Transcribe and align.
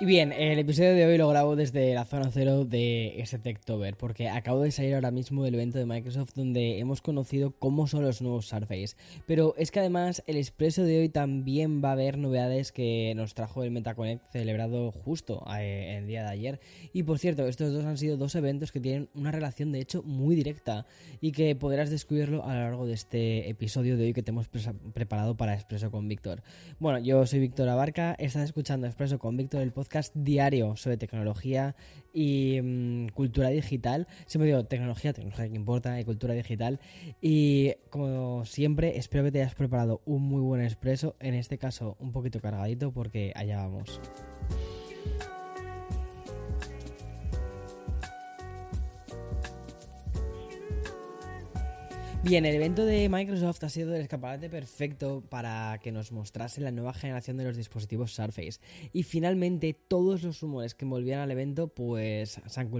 Y 0.00 0.06
bien, 0.06 0.32
el 0.32 0.58
episodio 0.58 0.92
de 0.92 1.06
hoy 1.06 1.16
lo 1.18 1.28
grabo 1.28 1.54
desde 1.54 1.94
la 1.94 2.04
zona 2.04 2.28
cero 2.32 2.64
de 2.64 3.20
ese 3.20 3.38
Techtober, 3.38 3.96
porque 3.96 4.28
acabo 4.28 4.60
de 4.60 4.72
salir 4.72 4.96
ahora 4.96 5.12
mismo 5.12 5.44
del 5.44 5.54
evento 5.54 5.78
de 5.78 5.86
Microsoft 5.86 6.34
donde 6.34 6.80
hemos 6.80 7.00
conocido 7.00 7.52
cómo 7.52 7.86
son 7.86 8.02
los 8.02 8.20
nuevos 8.20 8.46
Surface. 8.46 8.96
Pero 9.24 9.54
es 9.56 9.70
que 9.70 9.78
además 9.78 10.24
el 10.26 10.36
expreso 10.36 10.82
de 10.82 10.98
hoy 10.98 11.10
también 11.10 11.80
va 11.82 11.90
a 11.90 11.92
haber 11.92 12.18
novedades 12.18 12.72
que 12.72 13.12
nos 13.14 13.34
trajo 13.34 13.62
el 13.62 13.70
MetaConnect 13.70 14.26
celebrado 14.32 14.90
justo 14.90 15.46
eh, 15.56 15.98
el 15.98 16.08
día 16.08 16.24
de 16.24 16.30
ayer. 16.30 16.60
Y 16.92 17.04
por 17.04 17.20
cierto, 17.20 17.46
estos 17.46 17.72
dos 17.72 17.84
han 17.84 17.96
sido 17.96 18.16
dos 18.16 18.34
eventos 18.34 18.72
que 18.72 18.80
tienen 18.80 19.08
una 19.14 19.30
relación 19.30 19.70
de 19.70 19.78
hecho 19.78 20.02
muy 20.02 20.34
directa 20.34 20.86
y 21.20 21.30
que 21.30 21.54
podrás 21.54 21.88
descubrirlo 21.90 22.44
a 22.44 22.52
lo 22.54 22.60
largo 22.60 22.86
de 22.86 22.94
este 22.94 23.48
episodio 23.48 23.96
de 23.96 24.06
hoy 24.06 24.12
que 24.12 24.24
te 24.24 24.32
hemos 24.32 24.48
preparado 24.48 25.36
para 25.36 25.54
Expreso 25.54 25.92
con 25.92 26.08
Víctor. 26.08 26.42
Bueno, 26.80 26.98
yo 26.98 27.24
soy 27.26 27.38
Víctor 27.38 27.68
Abarca, 27.68 28.16
estás 28.18 28.42
escuchando 28.42 28.88
Expreso 28.88 29.20
con 29.20 29.36
Víctor, 29.36 29.62
el 29.62 29.70
podcast 29.70 29.83
podcast 29.84 30.14
diario 30.16 30.76
sobre 30.76 30.96
tecnología 30.96 31.76
y 32.14 32.58
mm, 32.62 33.08
cultura 33.08 33.50
digital. 33.50 34.08
Siempre 34.24 34.46
digo 34.46 34.64
tecnología, 34.64 35.12
tecnología 35.12 35.48
que 35.48 35.56
importa, 35.56 36.00
y 36.00 36.04
cultura 36.04 36.32
digital. 36.32 36.80
Y 37.20 37.74
como 37.90 38.46
siempre, 38.46 38.96
espero 38.96 39.24
que 39.24 39.32
te 39.32 39.42
hayas 39.42 39.54
preparado 39.54 40.00
un 40.06 40.22
muy 40.22 40.40
buen 40.40 40.62
expreso. 40.62 41.16
En 41.20 41.34
este 41.34 41.58
caso, 41.58 41.96
un 42.00 42.12
poquito 42.12 42.40
cargadito, 42.40 42.92
porque 42.92 43.32
allá 43.36 43.58
vamos. 43.58 44.00
Bien, 52.24 52.46
el 52.46 52.54
evento 52.54 52.86
de 52.86 53.06
Microsoft 53.10 53.62
ha 53.64 53.68
sido 53.68 53.94
el 53.94 54.00
escaparate 54.00 54.48
perfecto 54.48 55.22
para 55.28 55.78
que 55.82 55.92
nos 55.92 56.10
mostrase 56.10 56.62
la 56.62 56.70
nueva 56.70 56.94
generación 56.94 57.36
de 57.36 57.44
los 57.44 57.54
dispositivos 57.54 58.14
Surface. 58.14 58.60
Y 58.94 59.02
finalmente 59.02 59.74
todos 59.74 60.22
los 60.22 60.40
rumores 60.40 60.74
que 60.74 60.86
envolvían 60.86 61.20
al 61.20 61.30
evento 61.30 61.68
pues 61.68 62.40
se 62.46 62.60
han, 62.60 62.70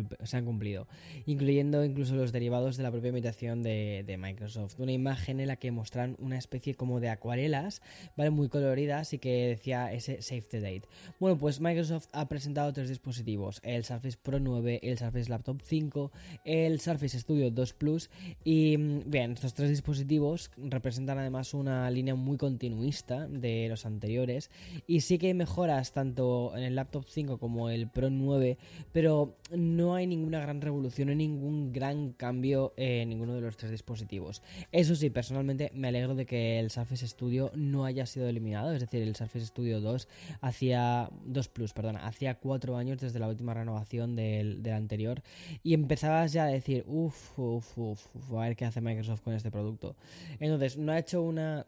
cumplido, 0.47 0.89
incluyendo 1.27 1.85
incluso 1.85 2.15
los 2.15 2.33
derivados 2.33 2.79
de 2.79 2.85
la 2.85 2.91
propia 2.91 3.11
imitación 3.11 3.63
de, 3.63 4.17
Microsoft. 4.19 4.77
Una 4.79 4.93
imagen 4.93 5.41
en 5.41 5.49
la 5.49 5.57
que 5.57 5.71
mostran 5.71 6.17
una 6.21 6.39
especie 6.39 6.75
como 6.75 6.99
de 7.01 7.11
acuarelas, 7.11 7.83
¿vale? 8.17 8.31
Muy 8.31 8.49
coloridas 8.49 9.13
y 9.13 9.19
que 9.19 9.49
decía 9.49 9.93
ese 9.93 10.23
Save 10.23 10.47
the 10.49 10.61
Date. 10.61 10.89
Bueno, 11.21 11.37
pues 11.37 11.61
Microsoft 11.61 12.07
ha 12.13 12.27
presentado 12.29 12.73
tres 12.73 12.89
dispositivos, 12.89 13.61
el 13.63 13.85
Surface 13.85 14.17
Pro 14.23 14.41
9, 14.41 14.81
el 14.83 14.97
Surface 14.97 15.29
Laptop 15.29 15.61
5, 15.63 16.13
el 16.47 16.81
Surface 16.81 17.21
Studio 17.21 17.51
2 17.51 17.75
Plus 17.75 18.09
y 18.43 18.79
mm, 18.79 19.11
bien, 19.11 19.34
estos 19.35 19.55
tres 19.55 19.71
dispositivos 19.71 20.51
representan 20.57 21.19
además 21.19 21.55
una 21.55 21.91
línea 21.91 22.15
muy 22.15 22.37
continuista 22.37 23.27
de 23.29 23.67
los 23.69 23.87
anteriores 23.87 24.51
y 24.87 25.01
sí 25.01 25.19
que 25.19 25.29
hay 25.29 25.35
mejoras 25.35 25.93
tanto 25.93 26.53
en 26.57 26.63
el 26.63 26.75
laptop 26.75 27.05
5 27.09 27.39
como 27.39 27.71
el 27.71 27.89
Pro 27.89 28.11
9, 28.11 28.59
pero 28.93 29.37
no 29.51 29.95
hay 29.95 30.07
ninguna 30.07 30.41
gran 30.41 30.61
revolución, 30.61 31.09
no 31.09 31.15
ningún 31.15 31.73
gran 31.73 32.13
cambio 32.13 32.73
en 32.77 33.09
ninguno 33.09 33.35
de 33.35 33.41
los 33.41 33.57
tres 33.57 33.71
dispositivos. 33.71 34.43
Eso 34.73 34.95
sí, 34.95 35.11
personalmente 35.11 35.71
me 35.75 35.89
alegro 35.89 36.15
de 36.15 36.27
que 36.27 36.59
el 36.59 36.71
Surface 36.71 37.07
Studio 37.09 37.51
no 37.55 37.85
haya 37.85 38.07
sido 38.07 38.29
eliminado, 38.29 38.73
es 38.73 38.81
decir, 38.81 39.03
el 39.03 39.17
Surface 39.17 39.47
Studio 39.47 39.81
2 39.81 40.09
hacía 40.41 41.11
2 41.25 41.49
Plus, 41.49 41.73
perdón, 41.73 41.97
hacía 41.97 42.35
4 42.35 42.77
años 42.77 43.01
desde 43.01 43.19
la 43.19 43.29
última 43.29 43.55
renovación 43.55 44.17
del, 44.17 44.63
anterior 44.75 45.23
y 45.63 45.75
empezabas 45.75 46.33
ya 46.33 46.45
a 46.45 46.49
decir, 46.49 46.85
uff, 46.87 47.39
uff, 47.39 47.79
uff, 47.79 48.33
a 48.33 48.41
ver 48.41 48.57
qué 48.57 48.65
hace 48.65 48.81
Microsoft 48.81 49.24
con 49.25 49.35
este 49.35 49.51
producto. 49.51 49.97
Entonces, 50.39 50.77
no 50.77 50.93
ha 50.93 50.99
hecho 50.99 51.23
una 51.23 51.67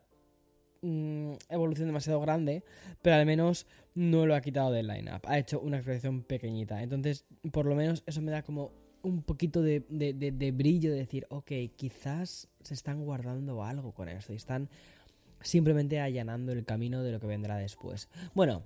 mm, 0.83 1.33
evolución 1.49 1.89
demasiado 1.89 2.21
grande, 2.21 2.63
pero 3.03 3.17
al 3.17 3.27
menos 3.27 3.67
no 3.95 4.27
lo 4.27 4.35
ha 4.35 4.41
quitado 4.41 4.71
del 4.71 4.87
lineup. 4.87 5.27
Ha 5.27 5.39
hecho 5.39 5.61
una 5.61 5.79
actualización 5.79 6.23
pequeñita. 6.23 6.83
Entonces, 6.83 7.25
por 7.51 7.67
lo 7.67 7.75
menos 7.75 8.05
eso 8.07 8.23
me 8.23 8.31
da 8.31 8.43
como 8.43 8.73
un 9.03 9.23
poquito 9.23 9.63
de, 9.63 9.81
de 9.89 10.53
brillo 10.53 10.91
de 10.91 10.99
decir, 10.99 11.27
ok, 11.31 11.53
quizás 11.77 12.49
se 12.63 12.75
están 12.75 13.05
guardando 13.05 13.63
algo 13.63 13.93
con 13.93 14.09
esto 14.09 14.33
y 14.33 14.37
están 14.37 14.69
simplemente 15.41 16.01
allanando 16.01 16.53
el 16.53 16.65
camino 16.65 17.03
de 17.03 17.13
lo 17.13 17.21
que 17.21 17.27
vendrá 17.27 17.57
después. 17.57 18.09
Bueno, 18.35 18.65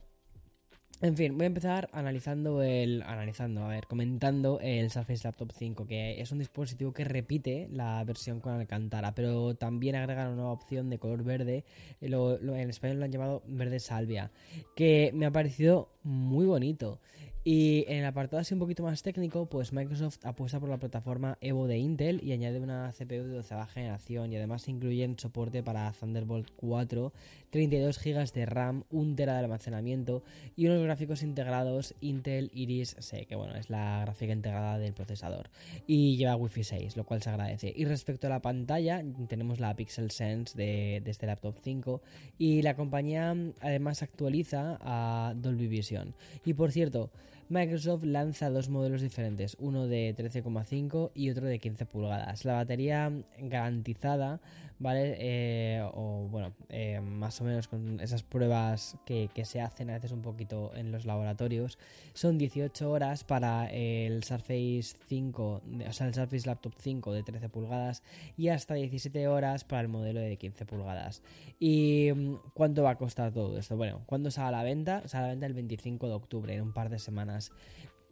en 1.02 1.16
fin, 1.16 1.36
voy 1.36 1.44
a 1.44 1.46
empezar 1.46 1.88
analizando 1.92 2.62
el. 2.62 3.02
Analizando, 3.02 3.64
a 3.64 3.68
ver, 3.68 3.86
comentando 3.86 4.60
el 4.60 4.90
Surface 4.90 5.26
Laptop 5.26 5.50
5, 5.56 5.86
que 5.86 6.20
es 6.20 6.30
un 6.30 6.38
dispositivo 6.38 6.92
que 6.92 7.04
repite 7.04 7.68
la 7.72 8.04
versión 8.04 8.40
con 8.40 8.52
Alcantara, 8.52 9.14
pero 9.14 9.54
también 9.54 9.96
agrega 9.96 10.26
una 10.26 10.34
nueva 10.34 10.52
opción 10.52 10.90
de 10.90 10.98
color 10.98 11.24
verde. 11.24 11.64
en 12.00 12.70
español 12.70 12.98
lo 12.98 13.04
han 13.06 13.12
llamado 13.12 13.42
verde 13.46 13.80
salvia, 13.80 14.30
que 14.76 15.10
me 15.14 15.24
ha 15.24 15.30
parecido 15.30 15.88
muy 16.02 16.44
bonito. 16.44 17.00
Y 17.42 17.86
en 17.88 17.98
el 17.98 18.04
apartado 18.04 18.40
así 18.40 18.52
un 18.52 18.60
poquito 18.60 18.82
más 18.82 19.02
técnico, 19.02 19.46
pues 19.46 19.72
Microsoft 19.72 20.18
apuesta 20.24 20.60
por 20.60 20.68
la 20.68 20.76
plataforma 20.76 21.38
Evo 21.40 21.66
de 21.66 21.78
Intel 21.78 22.20
y 22.22 22.32
añade 22.32 22.60
una 22.60 22.92
CPU 22.92 23.24
de 23.24 23.36
12 23.36 23.54
generación 23.72 24.30
y 24.30 24.36
además 24.36 24.68
incluyen 24.68 25.18
soporte 25.18 25.62
para 25.62 25.90
Thunderbolt 25.92 26.50
4, 26.56 27.12
32 27.48 27.98
GB 27.98 28.32
de 28.34 28.44
RAM, 28.44 28.84
1 28.90 29.16
TB 29.16 29.24
de 29.24 29.30
almacenamiento 29.30 30.22
y 30.54 30.66
unos 30.66 30.82
gráficos 30.82 31.22
integrados 31.22 31.94
Intel 32.02 32.50
Iris 32.52 32.96
C, 32.98 33.24
que 33.24 33.36
bueno, 33.36 33.54
es 33.54 33.70
la 33.70 34.02
gráfica 34.02 34.34
integrada 34.34 34.76
del 34.76 34.92
procesador. 34.92 35.48
Y 35.86 36.18
lleva 36.18 36.36
Wi-Fi 36.36 36.62
6, 36.62 36.96
lo 36.98 37.04
cual 37.04 37.22
se 37.22 37.30
agradece. 37.30 37.72
Y 37.74 37.86
respecto 37.86 38.26
a 38.26 38.30
la 38.30 38.42
pantalla, 38.42 39.02
tenemos 39.28 39.60
la 39.60 39.74
Pixel 39.74 40.10
Sense 40.10 40.58
de, 40.58 41.00
de 41.02 41.10
este 41.10 41.26
laptop 41.26 41.56
5 41.58 42.02
y 42.36 42.60
la 42.60 42.76
compañía 42.76 43.34
además 43.60 44.02
actualiza 44.02 44.78
a 44.82 45.32
Dolby 45.34 45.68
Vision. 45.68 46.14
Y 46.44 46.52
por 46.52 46.70
cierto, 46.70 47.10
Microsoft 47.50 48.04
lanza 48.04 48.48
dos 48.48 48.68
modelos 48.68 49.02
diferentes, 49.02 49.56
uno 49.58 49.88
de 49.88 50.14
13,5 50.16 51.10
y 51.14 51.30
otro 51.30 51.48
de 51.48 51.58
15 51.58 51.84
pulgadas. 51.84 52.44
La 52.44 52.54
batería 52.54 53.12
garantizada, 53.40 54.40
¿vale? 54.80 55.14
Eh, 55.18 55.88
o 55.94 56.26
bueno, 56.28 56.54
eh, 56.70 57.00
más 57.00 57.40
o 57.40 57.44
menos 57.44 57.68
con 57.68 58.00
esas 58.00 58.22
pruebas 58.22 58.96
que, 59.04 59.30
se 59.44 59.60
hacen 59.60 59.90
a 59.90 59.94
veces 59.94 60.12
un 60.12 60.22
poquito 60.22 60.72
en 60.74 60.90
los 60.90 61.04
laboratorios, 61.04 61.78
son 62.14 62.38
18 62.38 62.90
horas 62.90 63.22
para 63.22 63.70
el 63.70 64.24
Surface 64.24 64.96
5, 65.08 65.62
o 65.88 65.92
sea, 65.92 66.06
el 66.06 66.14
Surface 66.14 66.46
Laptop 66.46 66.72
5 66.78 67.12
de 67.12 67.22
13 67.22 67.48
pulgadas 67.48 68.02
y 68.36 68.48
hasta 68.48 68.74
17 68.74 69.28
horas 69.28 69.64
para 69.64 69.82
el 69.82 69.88
modelo 69.88 70.20
de 70.20 70.36
15 70.36 70.64
pulgadas. 70.66 71.22
¿Y 71.58 72.10
mm, 72.14 72.34
cuánto 72.54 72.82
va 72.82 72.90
a 72.90 72.98
costar 72.98 73.32
todo 73.32 73.58
esto? 73.58 73.76
Bueno, 73.76 74.02
¿cuándo 74.06 74.30
sale 74.30 74.48
a 74.48 74.50
la 74.50 74.62
venta? 74.62 75.06
Sale 75.06 75.24
a 75.24 75.26
la 75.28 75.32
venta 75.32 75.46
el 75.46 75.54
25 75.54 76.08
de 76.08 76.14
octubre, 76.14 76.54
en 76.54 76.62
un 76.62 76.72
par 76.72 76.88
de 76.88 76.98
semanas. 76.98 77.52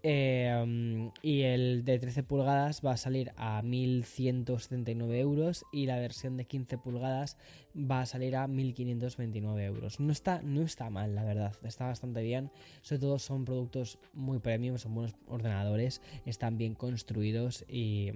Em, 0.02 1.10
y 1.22 1.42
el 1.42 1.84
de 1.84 1.98
13 1.98 2.22
pulgadas 2.22 2.82
va 2.86 2.92
a 2.92 2.96
salir 2.96 3.32
a 3.36 3.60
1.179 3.62 5.18
euros 5.18 5.64
y 5.72 5.86
la 5.86 5.98
versión 5.98 6.36
de 6.36 6.44
15 6.44 6.78
pulgadas 6.78 7.36
va 7.78 8.00
a 8.00 8.06
salir 8.06 8.36
a 8.36 8.46
1.529 8.46 9.60
euros. 9.62 10.00
No 10.00 10.12
está, 10.12 10.42
no 10.42 10.62
está 10.62 10.90
mal, 10.90 11.14
la 11.14 11.24
verdad, 11.24 11.54
está 11.62 11.86
bastante 11.86 12.22
bien. 12.22 12.50
Sobre 12.82 13.00
todo 13.00 13.18
son 13.18 13.44
productos 13.44 13.98
muy 14.12 14.38
premium, 14.38 14.78
son 14.78 14.94
buenos 14.94 15.14
ordenadores, 15.26 16.00
están 16.26 16.58
bien 16.58 16.74
construidos 16.74 17.64
y, 17.68 18.10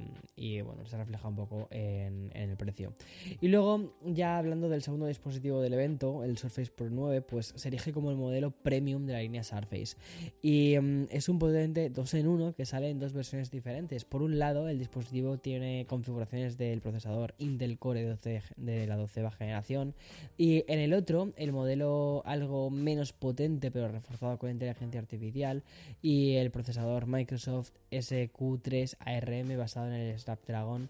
bueno, 0.63 0.87
se 0.87 0.97
refleja 0.97 1.29
un 1.29 1.37
poco 1.37 1.69
en, 1.71 2.31
el 2.35 2.57
precio. 2.57 2.93
Y 3.41 3.49
luego, 3.49 3.95
ya 4.05 4.39
hablando 4.39 4.69
del 4.69 4.83
segundo 4.83 5.07
dispositivo 5.07 5.61
del 5.61 5.75
evento, 5.75 6.25
el 6.25 6.37
Surface 6.39 6.71
Pro 6.71 6.89
9, 6.91 7.23
pues 7.23 7.53
se 7.57 7.69
erige 7.69 7.93
como 7.93 8.11
el 8.11 8.17
modelo 8.17 8.51
premium 8.51 9.07
de 9.07 9.13
la 9.13 9.21
línea 9.21 9.45
Surface. 9.45 9.97
Y 10.41 10.75
em, 10.75 11.07
es 11.11 11.29
un 11.29 11.39
potente 11.39 11.91
2 11.91 12.15
en 12.15 12.27
1 12.27 12.55
que 12.55 12.67
sale 12.67 12.91
en 12.91 12.99
dos 12.99 13.13
versiones 13.13 13.51
diferentes. 13.51 14.05
Por 14.05 14.23
un 14.23 14.39
lado, 14.39 14.69
el 14.69 14.79
dispositivo 14.79 15.39
tiene 15.39 15.87
configuraciones 15.87 16.57
del 16.57 16.81
procesador 16.81 17.35
Intel 17.39 17.79
Core 17.79 18.05
12 18.05 18.43
de 18.57 18.87
la 18.87 18.97
12 18.97 19.23
baja 19.23 19.52
y 20.39 20.65
en 20.67 20.79
el 20.79 20.95
otro, 20.95 21.33
el 21.37 21.53
modelo 21.53 22.23
algo 22.25 22.71
menos 22.71 23.13
potente 23.13 23.71
pero 23.71 23.89
reforzado 23.89 24.39
con 24.39 24.51
inteligencia 24.51 25.01
artificial 25.01 25.63
y 26.01 26.35
el 26.37 26.51
procesador 26.51 27.07
Microsoft 27.07 27.73
SQ3 27.91 28.97
ARM 29.01 29.59
basado 29.59 29.89
en 29.89 29.95
el 29.95 30.19
Snapdragon 30.19 30.89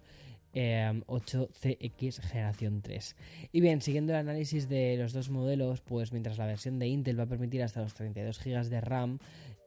8CX 0.54 2.18
em, 2.18 2.28
generación 2.28 2.82
3. 2.82 3.16
Y 3.52 3.60
bien, 3.60 3.80
siguiendo 3.80 4.12
el 4.12 4.18
análisis 4.18 4.68
de 4.68 4.96
los 4.98 5.12
dos 5.12 5.30
modelos, 5.30 5.80
pues 5.80 6.12
mientras 6.12 6.38
la 6.38 6.46
versión 6.46 6.78
de 6.78 6.88
Intel 6.88 7.18
va 7.18 7.24
a 7.24 7.28
permitir 7.28 7.62
hasta 7.62 7.80
los 7.80 7.94
32 7.94 8.38
GB 8.38 8.68
de 8.68 8.80
RAM 8.80 9.18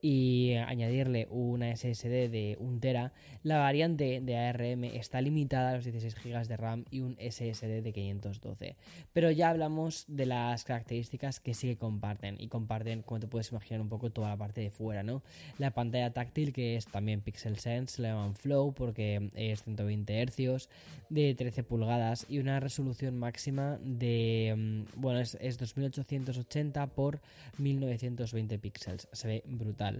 y 0.08 0.54
añadirle 0.54 1.28
una 1.32 1.76
SSD 1.76 2.30
de 2.30 2.58
1 2.60 2.80
tera, 2.80 3.12
la 3.42 3.58
variante 3.58 4.22
de 4.22 4.38
ARM 4.38 4.84
está 4.84 5.20
limitada 5.20 5.72
a 5.72 5.76
los 5.78 5.84
16 5.84 6.16
GB 6.24 6.48
de 6.48 6.58
RAM 6.58 6.86
y 6.92 7.00
un 7.00 7.18
SSD 7.18 7.82
de 7.82 7.92
512. 7.92 8.76
Pero 9.14 9.32
ya 9.32 9.50
hablamos 9.50 10.06
de 10.08 10.28
las 10.28 10.64
características 10.64 11.40
que 11.40 11.56
sí 11.56 11.70
que 11.70 11.78
comparten 11.78 12.36
y 12.40 12.50
comparten, 12.50 13.02
como 13.02 13.20
te 13.20 13.26
puedes 13.26 13.50
imaginar, 13.50 13.82
un 13.82 13.90
poco 13.90 14.12
toda 14.12 14.30
la 14.30 14.38
parte 14.38 14.62
de 14.62 14.70
fuera, 14.70 15.02
¿no? 15.02 15.24
La 15.58 15.72
pantalla 15.72 16.14
táctil 16.14 16.54
que 16.54 16.76
es 16.76 16.86
también 16.86 17.22
Pixel 17.22 17.58
Sense, 17.58 18.00
la 18.00 18.10
llaman 18.10 18.36
Flow 18.36 18.76
porque 18.76 19.32
es 19.34 19.64
120 19.64 20.24
Hz, 20.28 20.70
de 21.10 21.34
13 21.34 21.64
pulgadas 21.64 22.28
y 22.30 22.38
una 22.38 22.60
resolución 22.60 23.18
máxima 23.18 23.80
de, 23.82 24.54
mm, 24.56 25.02
bueno, 25.02 25.20
es, 25.20 25.36
es 25.42 25.58
2880 25.58 26.86
por 26.94 27.22
1920 27.58 28.60
píxeles. 28.60 29.08
Se 29.12 29.28
ve 29.28 29.44
brutal. 29.48 29.95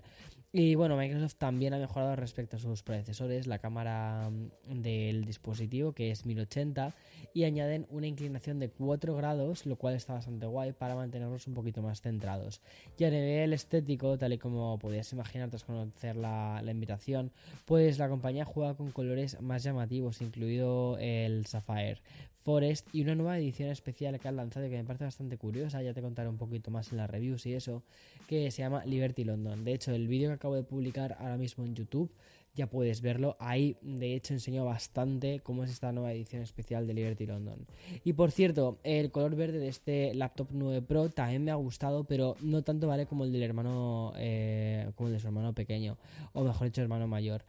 Y 0.58 0.76
bueno, 0.76 0.96
Microsoft 0.96 1.36
también 1.36 1.74
ha 1.74 1.78
mejorado 1.78 2.16
respecto 2.16 2.56
a 2.56 2.60
sus 2.60 2.82
predecesores 2.82 3.46
la 3.46 3.60
cámara 3.60 4.30
mm, 4.30 4.82
del 4.82 5.26
dispositivo, 5.26 5.92
que 5.92 6.12
es 6.12 6.26
1080, 6.26 6.94
y 7.34 7.44
añaden 7.44 7.86
una 7.90 8.08
inclinación 8.08 8.60
de 8.60 8.70
4 8.70 9.18
grados, 9.18 9.66
lo 9.66 9.76
cual 9.76 9.96
está 9.96 10.14
bastante 10.14 10.46
guay 10.46 10.72
para 10.72 10.96
mantenerlos 10.96 11.48
un 11.48 11.56
poquito 11.56 11.82
más 11.82 12.00
centrados. 12.00 12.62
Y 12.98 13.04
a 13.04 13.10
nivel 13.10 13.52
estético, 13.52 14.18
tal 14.18 14.32
y 14.32 14.38
como 14.38 14.80
podías 14.80 15.12
imaginar 15.12 15.50
tras 15.50 15.66
conocer 15.66 16.16
la, 16.16 16.62
la 16.64 16.72
invitación, 16.72 17.34
pues 17.66 18.00
la 18.00 18.08
compañía 18.08 18.46
juega 18.46 18.76
con 18.76 18.92
colores 18.92 19.42
más 19.42 19.62
llamativos, 19.62 20.22
incluido 20.22 20.98
el 21.00 21.46
Sapphire. 21.48 22.00
Forest 22.46 22.88
y 22.94 23.02
una 23.02 23.16
nueva 23.16 23.40
edición 23.40 23.72
especial 23.72 24.20
que 24.20 24.28
han 24.28 24.36
lanzado 24.36 24.70
que 24.70 24.78
me 24.78 24.84
parece 24.84 25.06
bastante 25.06 25.36
curiosa, 25.36 25.82
ya 25.82 25.96
te 25.96 26.02
contaré 26.04 26.30
un 26.30 26.38
poquito 26.38 26.70
más 26.70 26.92
en 26.92 27.00
las 27.00 27.10
reviews 27.10 27.44
y 27.48 27.56
eso, 27.56 27.82
que 28.28 28.52
se 28.52 28.62
llama 28.62 28.86
Liberty 28.86 29.24
London. 29.24 29.66
De 29.66 29.74
hecho, 29.74 29.92
el 29.92 30.08
vídeo 30.08 30.30
que 30.30 30.36
acabo 30.36 30.54
de 30.54 30.62
publicar 30.62 31.18
ahora 31.20 31.38
mismo 31.38 31.66
en 31.66 31.74
YouTube 31.74 32.12
ya 32.56 32.68
puedes 32.68 33.02
verlo. 33.02 33.36
Ahí, 33.40 33.78
de 33.82 34.16
hecho, 34.16 34.34
enseñó 34.34 34.64
bastante 34.64 35.42
cómo 35.42 35.64
es 35.64 35.72
esta 35.72 35.92
nueva 35.92 36.14
edición 36.14 36.42
especial 36.42 36.88
de 36.88 36.94
Liberty 36.94 37.26
London. 37.26 37.68
Y 38.04 38.14
por 38.14 38.32
cierto, 38.32 38.80
el 38.84 39.12
color 39.12 39.36
verde 39.36 39.60
de 39.60 39.68
este 39.68 40.14
laptop 40.14 40.48
9 40.52 40.82
Pro 40.82 41.10
también 41.10 41.44
me 41.44 41.52
ha 41.52 41.56
gustado, 41.56 42.06
pero 42.06 42.38
no 42.42 42.64
tanto 42.64 42.88
vale 42.88 43.08
como 43.08 43.26
el 43.26 43.34
del 43.34 43.44
hermano, 43.44 44.14
eh, 44.18 44.92
como 44.96 45.10
el 45.10 45.16
de 45.16 45.20
su 45.20 45.28
hermano 45.28 45.54
pequeño, 45.54 45.98
o 46.34 46.44
mejor 46.44 46.68
dicho, 46.68 46.82
hermano 46.82 47.08
mayor. 47.08 47.44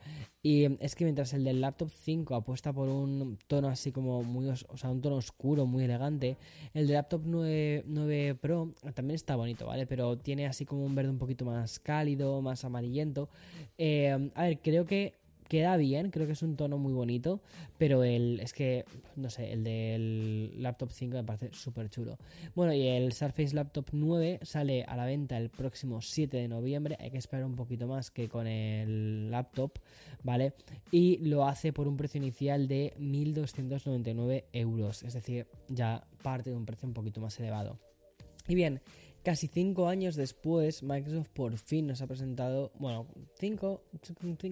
Y 0.46 0.76
es 0.78 0.94
que 0.94 1.02
mientras 1.02 1.32
el 1.32 1.42
del 1.42 1.60
laptop 1.60 1.90
5 1.90 2.36
apuesta 2.36 2.72
por 2.72 2.88
un 2.88 3.36
tono 3.48 3.66
así 3.66 3.90
como 3.90 4.22
muy, 4.22 4.48
o 4.48 4.76
sea, 4.76 4.90
un 4.90 5.02
tono 5.02 5.16
oscuro, 5.16 5.66
muy 5.66 5.82
elegante, 5.82 6.36
el 6.72 6.86
del 6.86 6.94
laptop 6.94 7.22
9, 7.24 7.82
9 7.84 8.36
Pro 8.36 8.70
también 8.94 9.16
está 9.16 9.34
bonito, 9.34 9.66
¿vale? 9.66 9.88
Pero 9.88 10.16
tiene 10.18 10.46
así 10.46 10.64
como 10.64 10.84
un 10.86 10.94
verde 10.94 11.10
un 11.10 11.18
poquito 11.18 11.44
más 11.44 11.80
cálido, 11.80 12.42
más 12.42 12.64
amarillento. 12.64 13.28
Eh, 13.76 14.30
a 14.36 14.42
ver, 14.44 14.60
creo 14.60 14.86
que 14.86 15.14
queda 15.48 15.76
bien, 15.76 16.10
creo 16.10 16.26
que 16.26 16.32
es 16.32 16.42
un 16.42 16.56
tono 16.56 16.78
muy 16.78 16.92
bonito, 16.92 17.40
pero 17.78 18.04
el 18.04 18.40
es 18.40 18.52
que, 18.52 18.84
no 19.16 19.30
sé, 19.30 19.52
el 19.52 19.64
del 19.64 20.62
laptop 20.62 20.90
5 20.90 21.16
me 21.16 21.24
parece 21.24 21.50
súper 21.52 21.88
chulo. 21.90 22.18
Bueno, 22.54 22.72
y 22.72 22.86
el 22.86 23.12
Surface 23.12 23.54
Laptop 23.54 23.86
9 23.92 24.40
sale 24.42 24.84
a 24.84 24.96
la 24.96 25.06
venta 25.06 25.36
el 25.38 25.50
próximo 25.50 26.00
7 26.00 26.36
de 26.36 26.48
noviembre, 26.48 26.96
hay 27.00 27.10
que 27.10 27.18
esperar 27.18 27.44
un 27.44 27.56
poquito 27.56 27.86
más 27.86 28.10
que 28.10 28.28
con 28.28 28.46
el 28.46 29.30
laptop, 29.30 29.72
¿vale? 30.22 30.54
Y 30.90 31.18
lo 31.18 31.46
hace 31.46 31.72
por 31.72 31.88
un 31.88 31.96
precio 31.96 32.18
inicial 32.18 32.68
de 32.68 32.94
1.299 32.98 34.44
euros, 34.52 35.02
es 35.02 35.14
decir, 35.14 35.46
ya 35.68 36.06
parte 36.22 36.50
de 36.50 36.56
un 36.56 36.66
precio 36.66 36.86
un 36.86 36.94
poquito 36.94 37.20
más 37.20 37.38
elevado. 37.38 37.78
Y 38.48 38.54
bien, 38.54 38.80
Casi 39.26 39.48
cinco 39.48 39.88
años 39.88 40.14
después, 40.14 40.84
Microsoft 40.84 41.30
por 41.30 41.58
fin 41.58 41.88
nos 41.88 42.00
ha 42.00 42.06
presentado, 42.06 42.70
bueno, 42.78 43.08
cinco, 43.40 43.82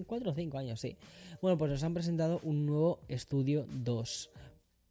cuatro 0.05 0.31
o 0.31 0.35
cinco 0.35 0.57
años, 0.57 0.81
sí. 0.81 0.97
Bueno, 1.41 1.57
pues 1.57 1.71
nos 1.71 1.81
han 1.85 1.93
presentado 1.93 2.41
un 2.43 2.65
nuevo 2.65 2.99
Studio 3.09 3.65
2 3.69 4.31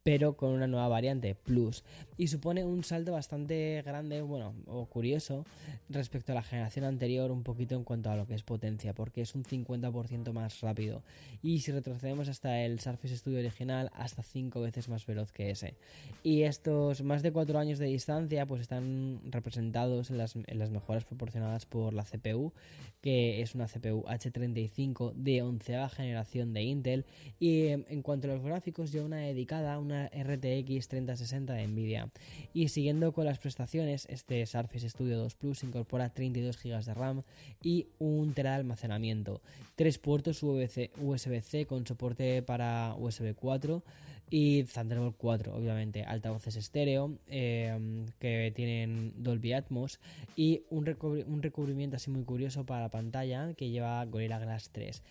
pero 0.01 0.37
con 0.37 0.51
una 0.51 0.67
nueva 0.67 0.87
variante, 0.87 1.33
Plus, 1.33 1.83
y 2.17 2.27
supone 2.27 2.63
un 2.63 2.83
salto 2.83 3.13
bastante 3.13 3.81
grande, 3.83 4.21
bueno, 4.21 4.53
o 4.67 4.85
curioso, 4.85 5.45
respecto 5.89 6.31
a 6.31 6.35
la 6.35 6.43
generación 6.43 6.85
anterior, 6.85 7.31
un 7.31 7.43
poquito 7.43 7.75
en 7.75 7.83
cuanto 7.83 8.09
a 8.09 8.15
lo 8.15 8.25
que 8.25 8.35
es 8.35 8.43
potencia, 8.43 8.93
porque 8.93 9.21
es 9.21 9.35
un 9.35 9.43
50% 9.43 10.31
más 10.31 10.61
rápido, 10.61 11.03
y 11.41 11.59
si 11.59 11.71
retrocedemos 11.71 12.29
hasta 12.29 12.61
el 12.61 12.79
Surface 12.79 13.17
Studio 13.17 13.39
original, 13.39 13.91
hasta 13.93 14.23
5 14.23 14.61
veces 14.61 14.89
más 14.89 15.05
veloz 15.05 15.31
que 15.31 15.49
ese. 15.49 15.75
Y 16.23 16.43
estos 16.43 17.03
más 17.03 17.21
de 17.21 17.31
4 17.31 17.59
años 17.59 17.79
de 17.79 17.87
distancia, 17.87 18.45
pues 18.45 18.61
están 18.61 19.19
representados 19.25 20.09
en 20.09 20.17
las, 20.17 20.35
en 20.35 20.59
las 20.59 20.69
mejoras 20.69 21.05
proporcionadas 21.05 21.65
por 21.65 21.93
la 21.93 22.03
CPU, 22.03 22.53
que 23.01 23.41
es 23.41 23.53
una 23.55 23.67
CPU 23.67 24.03
H35 24.03 25.13
de 25.13 25.41
onceava 25.43 25.89
generación 25.89 26.53
de 26.53 26.63
Intel, 26.63 27.05
y 27.39 27.67
en 27.67 28.01
cuanto 28.01 28.27
a 28.27 28.35
los 28.35 28.43
gráficos, 28.43 28.91
ya 28.91 29.03
una 29.03 29.17
dedicada, 29.17 29.77
una 29.79 30.07
RTX 30.07 30.87
3060 30.87 31.53
de 31.53 31.67
Nvidia. 31.67 32.04
Y 32.53 32.69
siguiendo 32.69 33.11
con 33.11 33.25
las 33.25 33.39
prestaciones, 33.39 34.07
este 34.09 34.45
Surface 34.45 34.89
Studio 34.89 35.17
2 35.17 35.35
Plus 35.35 35.63
incorpora 35.63 36.09
32 36.09 36.61
GB 36.61 36.83
de 36.83 36.93
RAM 36.93 37.23
y 37.61 37.87
un 37.99 38.33
tera 38.33 38.51
de 38.51 38.57
almacenamiento, 38.57 39.41
tres 39.75 39.97
puertos 39.97 40.43
USB-C 40.43 41.65
con 41.65 41.85
soporte 41.85 42.41
para 42.41 42.95
USB 42.97 43.35
4 43.35 43.83
y 44.29 44.63
Thunderbolt 44.63 45.17
4, 45.17 45.55
obviamente, 45.55 46.03
altavoces 46.03 46.55
estéreo 46.55 47.17
em, 47.27 48.07
que 48.19 48.51
tienen 48.55 49.13
Dolby 49.17 49.53
Atmos 49.53 49.99
y 50.35 50.63
un, 50.69 50.87
un 51.27 51.41
recubrimiento 51.43 51.97
así 51.97 52.09
muy 52.09 52.23
curioso 52.23 52.65
para 52.65 52.81
la 52.81 52.89
pantalla 52.89 53.53
que 53.53 53.69
lleva 53.69 54.03
Gorilla 54.05 54.39
Glass 54.39 54.71
3. 54.71 55.03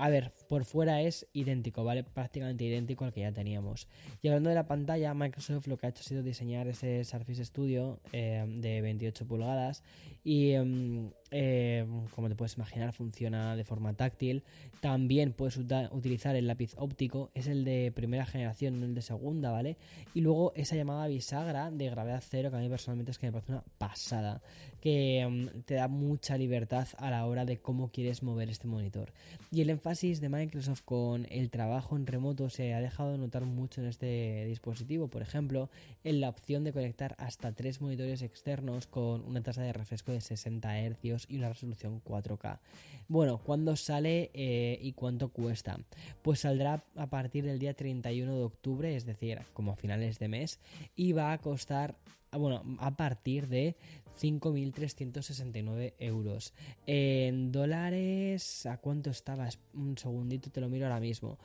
A 0.00 0.08
ver, 0.08 0.32
por 0.48 0.64
fuera 0.64 1.02
es 1.02 1.26
idéntico, 1.34 1.84
¿vale? 1.84 2.04
Prácticamente 2.04 2.64
idéntico 2.64 3.04
al 3.04 3.12
que 3.12 3.20
ya 3.20 3.32
teníamos. 3.32 3.86
Y 4.22 4.28
hablando 4.28 4.48
de 4.48 4.54
la 4.54 4.66
pantalla, 4.66 5.12
Microsoft 5.12 5.66
lo 5.66 5.76
que 5.76 5.84
ha 5.84 5.90
hecho 5.90 6.00
ha 6.00 6.08
sido 6.08 6.22
diseñar 6.22 6.66
ese 6.68 7.04
Surface 7.04 7.44
Studio 7.44 8.00
eh, 8.10 8.46
de 8.48 8.80
28 8.80 9.26
pulgadas 9.26 9.82
y 10.24 10.52
em, 10.52 11.10
eh, 11.30 11.86
como 12.14 12.28
te 12.28 12.34
puedes 12.34 12.56
imaginar 12.56 12.94
funciona 12.94 13.56
de 13.56 13.64
forma 13.64 13.92
táctil. 13.92 14.42
También 14.80 15.34
puedes 15.34 15.58
utilizar 15.58 16.34
el 16.34 16.46
lápiz 16.46 16.72
óptico, 16.78 17.30
es 17.34 17.46
el 17.46 17.64
de 17.64 17.92
primera 17.94 18.24
generación, 18.24 18.80
no 18.80 18.86
el 18.86 18.94
de 18.94 19.02
segunda, 19.02 19.50
¿vale? 19.50 19.76
Y 20.14 20.22
luego 20.22 20.54
esa 20.56 20.76
llamada 20.76 21.06
bisagra 21.08 21.70
de 21.70 21.90
gravedad 21.90 22.22
cero 22.26 22.50
que 22.50 22.56
a 22.56 22.60
mí 22.60 22.70
personalmente 22.70 23.10
es 23.10 23.18
que 23.18 23.26
me 23.26 23.32
parece 23.32 23.52
una 23.52 23.64
pasada, 23.76 24.40
que 24.80 25.20
em, 25.20 25.48
te 25.66 25.74
da 25.74 25.88
mucha 25.88 26.38
libertad 26.38 26.88
a 26.96 27.10
la 27.10 27.26
hora 27.26 27.44
de 27.44 27.58
cómo 27.58 27.90
quieres 27.90 28.22
mover 28.22 28.48
este 28.48 28.66
monitor. 28.66 29.12
Y 29.52 29.60
el 29.60 29.68
énfasis 29.68 29.89
de 29.90 30.28
Microsoft 30.28 30.82
con 30.84 31.26
el 31.30 31.50
trabajo 31.50 31.96
en 31.96 32.06
remoto 32.06 32.48
se 32.48 32.74
ha 32.74 32.80
dejado 32.80 33.18
notar 33.18 33.44
mucho 33.44 33.80
en 33.80 33.88
este 33.88 34.44
dispositivo, 34.44 35.08
por 35.08 35.20
ejemplo, 35.20 35.68
en 36.04 36.20
la 36.20 36.28
opción 36.28 36.62
de 36.62 36.72
conectar 36.72 37.16
hasta 37.18 37.52
tres 37.52 37.80
monitores 37.80 38.22
externos 38.22 38.86
con 38.86 39.24
una 39.26 39.42
tasa 39.42 39.62
de 39.62 39.72
refresco 39.72 40.12
de 40.12 40.20
60 40.20 40.80
Hz 40.80 41.26
y 41.28 41.38
una 41.38 41.48
resolución 41.48 42.00
4K. 42.04 42.60
Bueno, 43.08 43.38
¿cuándo 43.38 43.74
sale 43.74 44.30
eh, 44.32 44.78
y 44.80 44.92
cuánto 44.92 45.30
cuesta? 45.30 45.80
Pues 46.22 46.38
saldrá 46.38 46.84
a 46.94 47.08
partir 47.08 47.44
del 47.44 47.58
día 47.58 47.74
31 47.74 48.32
de 48.32 48.44
octubre, 48.44 48.94
es 48.94 49.04
decir, 49.04 49.40
como 49.52 49.72
a 49.72 49.76
finales 49.76 50.20
de 50.20 50.28
mes, 50.28 50.60
y 50.94 51.10
va 51.14 51.32
a 51.32 51.38
costar 51.38 51.96
bueno, 52.38 52.62
a 52.78 52.92
partir 52.96 53.48
de 53.48 53.76
5.369 54.18 55.94
euros. 55.98 56.54
En 56.86 57.52
dólares, 57.52 58.66
¿a 58.66 58.78
cuánto 58.78 59.10
estabas? 59.10 59.58
Un 59.74 59.96
segundito, 59.98 60.50
te 60.50 60.60
lo 60.60 60.68
miro 60.68 60.86
ahora 60.86 61.00
mismo. 61.00 61.38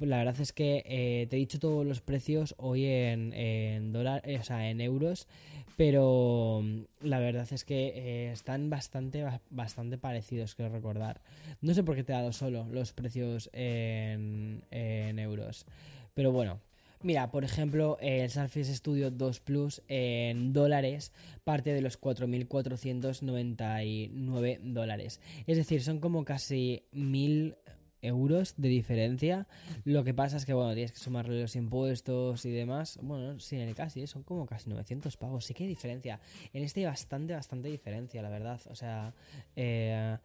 La 0.00 0.18
verdad 0.18 0.40
es 0.40 0.52
que 0.52 0.82
eh, 0.86 1.26
te 1.28 1.36
he 1.36 1.38
dicho 1.38 1.58
todos 1.58 1.86
los 1.86 2.00
precios 2.00 2.54
hoy 2.58 2.86
en, 2.86 3.32
en 3.32 3.92
dólares, 3.92 4.40
o 4.40 4.44
sea, 4.44 4.70
en 4.70 4.80
euros, 4.80 5.28
pero 5.76 6.60
mm, 6.62 6.82
la 7.00 7.18
verdad 7.18 7.46
es 7.50 7.64
que 7.64 7.92
eh, 7.94 8.32
están 8.32 8.70
bastante, 8.70 9.24
bastante 9.50 9.98
parecidos, 9.98 10.54
quiero 10.54 10.72
recordar. 10.72 11.20
No 11.60 11.74
sé 11.74 11.82
por 11.82 11.96
qué 11.96 12.04
te 12.04 12.12
he 12.12 12.16
dado 12.16 12.32
solo 12.32 12.66
los 12.70 12.92
precios 12.92 13.50
en, 13.52 14.64
en 14.70 15.18
euros. 15.18 15.66
Pero 16.14 16.32
bueno, 16.32 16.60
Mira, 17.02 17.30
por 17.32 17.44
ejemplo, 17.44 17.98
el 18.00 18.30
Surface 18.30 18.76
Studio 18.76 19.10
2 19.10 19.40
Plus 19.40 19.82
en 19.88 20.52
dólares 20.52 21.10
parte 21.42 21.72
de 21.72 21.80
los 21.80 22.00
4.499 22.00 24.60
dólares. 24.62 25.18
Es 25.48 25.56
decir, 25.56 25.82
son 25.82 25.98
como 25.98 26.24
casi 26.24 26.84
1.000 26.92 27.56
euros 28.02 28.54
de 28.56 28.68
diferencia. 28.68 29.48
Lo 29.84 30.04
que 30.04 30.14
pasa 30.14 30.36
es 30.36 30.46
que, 30.46 30.54
bueno, 30.54 30.74
tienes 30.74 30.92
que 30.92 30.98
sumarle 30.98 31.40
los 31.40 31.56
impuestos 31.56 32.44
y 32.44 32.52
demás. 32.52 33.00
Bueno, 33.02 33.40
sí, 33.40 33.56
en 33.56 33.68
el 33.68 33.74
casi, 33.74 34.06
son 34.06 34.22
como 34.22 34.46
casi 34.46 34.70
900 34.70 35.16
pagos. 35.16 35.44
Sí 35.44 35.54
que 35.54 35.64
hay 35.64 35.68
diferencia. 35.68 36.20
En 36.52 36.62
este 36.62 36.78
hay 36.80 36.86
bastante, 36.86 37.32
bastante 37.32 37.68
diferencia, 37.68 38.22
la 38.22 38.30
verdad. 38.30 38.60
O 38.70 38.76
sea, 38.76 39.12
eh 39.56 40.18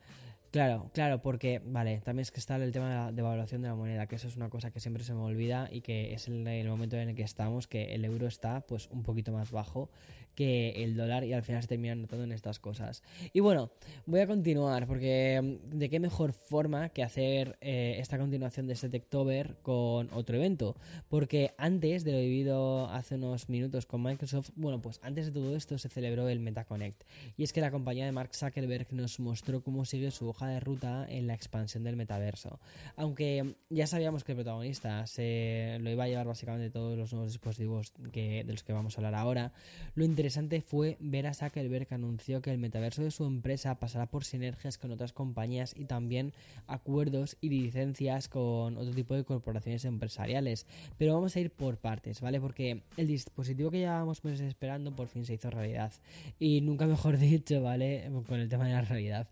Claro, 0.58 0.90
claro, 0.92 1.22
porque, 1.22 1.62
vale, 1.64 2.02
también 2.04 2.24
es 2.24 2.32
que 2.32 2.40
está 2.40 2.56
el 2.56 2.72
tema 2.72 2.90
de 2.90 2.96
la 2.96 3.12
devaluación 3.12 3.62
de 3.62 3.68
la 3.68 3.76
moneda, 3.76 4.08
que 4.08 4.16
eso 4.16 4.28
es 4.28 4.36
una 4.38 4.50
cosa 4.50 4.72
que 4.72 4.80
siempre 4.80 5.04
se 5.04 5.14
me 5.14 5.20
olvida 5.20 5.70
y 5.72 5.82
que 5.82 6.16
es 6.16 6.28
el, 6.28 6.68
momento 6.68 6.96
en 6.96 7.10
el 7.10 7.16
que 7.16 7.22
estamos, 7.22 7.68
que 7.68 7.94
el 7.94 8.04
euro 8.04 8.26
está 8.26 8.62
pues 8.62 8.88
un 8.90 9.04
poquito 9.04 9.32
más 9.32 9.52
bajo 9.52 9.92
que 10.34 10.84
el 10.84 10.96
dólar 10.96 11.24
y 11.24 11.34
al 11.34 11.42
final 11.42 11.64
se 11.64 11.68
terminan 11.68 12.02
notando 12.02 12.24
en 12.24 12.32
estas 12.32 12.60
cosas. 12.60 13.02
Y 13.34 13.40
bueno, 13.40 13.72
voy 14.06 14.20
a 14.20 14.28
continuar 14.28 14.86
porque 14.86 15.42
mm, 15.42 15.78
de 15.78 15.90
qué 15.90 16.00
mejor 16.00 16.32
forma 16.32 16.90
que 16.90 17.02
hacer 17.02 17.58
eh, 17.60 17.96
esta 17.98 18.20
continuación 18.20 18.68
de 18.68 18.74
este 18.74 18.88
Techtober 18.88 19.58
con 19.64 20.10
otro 20.14 20.38
evento. 20.38 20.76
Porque 21.10 21.56
antes 21.58 22.04
de 22.04 22.12
lo 22.12 22.20
vivido 22.20 22.88
hace 22.90 23.16
unos 23.16 23.50
minutos 23.50 23.88
con 23.88 24.04
Microsoft, 24.04 24.52
bueno, 24.56 24.80
pues 24.80 25.00
antes 25.02 25.26
de 25.26 25.32
todo 25.32 25.56
esto 25.56 25.80
se 25.80 25.90
celebró 25.90 26.30
el 26.30 26.40
MetaConnect. 26.40 27.04
Y 27.36 27.44
es 27.44 27.52
que 27.52 27.62
la 27.62 27.72
compañía 27.72 28.06
de 28.06 28.12
Mark 28.12 28.36
Zuckerberg 28.36 28.94
nos 28.94 29.20
mostró 29.20 29.64
cómo 29.64 29.86
sigue 29.86 30.12
su 30.12 30.30
hoja 30.30 30.47
de 30.50 30.60
ruta 30.60 31.06
en 31.10 31.28
la 31.28 31.34
expansión 31.34 31.84
del 31.84 31.96
metaverso. 31.96 32.60
Aunque 32.96 33.56
ya 33.70 33.88
sabíamos 33.88 34.24
que 34.24 34.34
el 34.34 34.38
protagonista 34.38 35.06
se 35.08 35.78
lo 35.82 35.90
iba 35.90 36.06
a 36.06 36.08
llevar 36.08 36.28
básicamente 36.28 36.70
todos 36.70 36.98
los 36.98 37.14
nuevos 37.14 37.32
dispositivos 37.32 37.94
que, 38.12 38.44
de 38.44 38.52
los 38.52 38.64
que 38.64 38.74
vamos 38.74 38.98
a 38.98 39.02
hablar 39.02 39.16
ahora, 39.16 39.54
lo 39.96 40.06
interesante 40.06 40.62
fue 40.62 40.98
ver 41.00 41.28
a 41.28 41.34
Zuckerberg 41.34 41.88
que 41.88 41.96
anunció 41.96 42.42
que 42.42 42.52
el 42.52 42.58
metaverso 42.58 43.04
de 43.04 43.12
su 43.12 43.26
empresa 43.26 43.80
pasará 43.80 44.08
por 44.08 44.24
sinergias 44.24 44.78
con 44.78 44.92
otras 44.92 45.14
compañías 45.14 45.74
y 45.76 45.86
también 45.86 46.34
acuerdos 46.68 47.38
y 47.42 47.50
licencias 47.50 48.28
con 48.30 48.78
otro 48.78 48.94
tipo 48.94 49.16
de 49.16 49.24
corporaciones 49.24 49.86
empresariales. 49.86 50.66
Pero 50.98 51.14
vamos 51.14 51.36
a 51.36 51.40
ir 51.40 51.52
por 51.52 51.78
partes, 51.78 52.22
¿vale? 52.22 52.40
Porque 52.40 52.84
el 52.98 53.08
dispositivo 53.08 53.72
que 53.72 53.80
llevábamos 53.80 54.24
meses 54.24 54.48
esperando 54.48 54.96
por 54.96 55.08
fin 55.08 55.26
se 55.26 55.34
hizo 55.34 55.50
realidad. 55.50 55.94
Y 56.40 56.62
nunca 56.62 56.86
mejor 56.86 57.18
dicho, 57.18 57.62
¿vale? 57.62 58.10
Con 58.28 58.40
el 58.40 58.50
tema 58.50 58.66
de 58.66 58.74
la 58.74 58.82
realidad. 58.82 59.28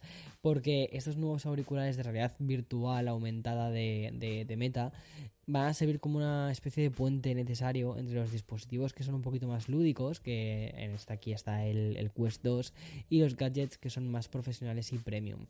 Porque 0.45 0.91
estos 0.93 1.17
nuevos 1.17 1.47
auriculares 1.47 1.97
de 1.97 2.03
realidad 2.03 2.35
virtual 2.37 3.07
aumentada 3.07 3.71
de, 3.71 4.55
Meta 4.55 4.93
van 5.47 5.69
a 5.69 5.73
servir 5.73 5.99
como 5.99 6.17
una 6.17 6.51
especie 6.51 6.83
de 6.83 6.91
puente 6.91 7.33
necesario 7.33 7.97
entre 7.97 8.13
los 8.13 8.31
dispositivos 8.31 8.93
que 8.93 9.01
son 9.01 9.15
un 9.15 9.23
poquito 9.23 9.47
más 9.47 9.69
lúdicos, 9.69 10.19
que 10.19 10.71
en 10.77 10.91
esta 10.91 11.15
aquí 11.15 11.33
está 11.33 11.65
el, 11.65 11.97
el 11.97 12.11
Quest 12.11 12.43
2, 12.43 12.73
y 13.09 13.21
los 13.21 13.35
gadgets 13.35 13.79
que 13.79 13.89
son 13.89 14.07
más 14.07 14.27
profesionales 14.27 14.93
y 14.93 14.99
premium. 14.99 15.47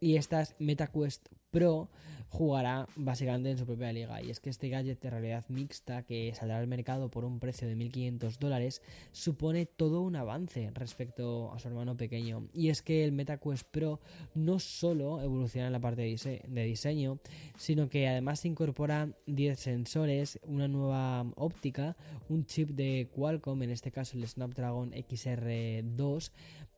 Y 0.00 0.16
estas 0.16 0.56
MetaQuest 0.58 1.28
Pro 1.50 1.88
jugará 2.30 2.86
básicamente 2.94 3.50
en 3.50 3.58
su 3.58 3.66
propia 3.66 3.92
liga. 3.92 4.22
Y 4.22 4.30
es 4.30 4.40
que 4.40 4.50
este 4.50 4.68
gadget 4.68 5.00
de 5.00 5.10
realidad 5.10 5.44
mixta 5.48 6.04
que 6.04 6.32
saldrá 6.34 6.58
al 6.58 6.68
mercado 6.68 7.10
por 7.10 7.24
un 7.24 7.40
precio 7.40 7.66
de 7.68 7.76
1.500 7.76 8.38
dólares 8.38 8.82
supone 9.10 9.66
todo 9.66 10.00
un 10.00 10.16
avance 10.16 10.70
respecto 10.74 11.52
a 11.52 11.58
su 11.58 11.68
hermano 11.68 11.96
pequeño. 11.96 12.48
Y 12.54 12.68
es 12.68 12.82
que 12.82 13.04
el 13.04 13.12
MetaQuest 13.12 13.66
Pro 13.68 14.00
no 14.34 14.60
solo 14.60 15.20
evoluciona 15.20 15.66
en 15.66 15.72
la 15.72 15.80
parte 15.80 16.02
de, 16.02 16.64
diseño, 16.64 17.18
sino 17.56 17.88
que 17.88 18.08
además 18.08 18.44
incorpora 18.44 19.12
10 19.26 19.58
sensores, 19.58 20.38
una 20.44 20.68
nueva 20.68 21.26
óptica, 21.36 21.96
un 22.28 22.46
chip 22.46 22.70
de 22.70 23.08
Qualcomm, 23.12 23.62
en 23.64 23.70
este 23.70 23.90
caso 23.90 24.16
el 24.16 24.26
Snapdragon 24.26 24.92
XR2 24.92 26.30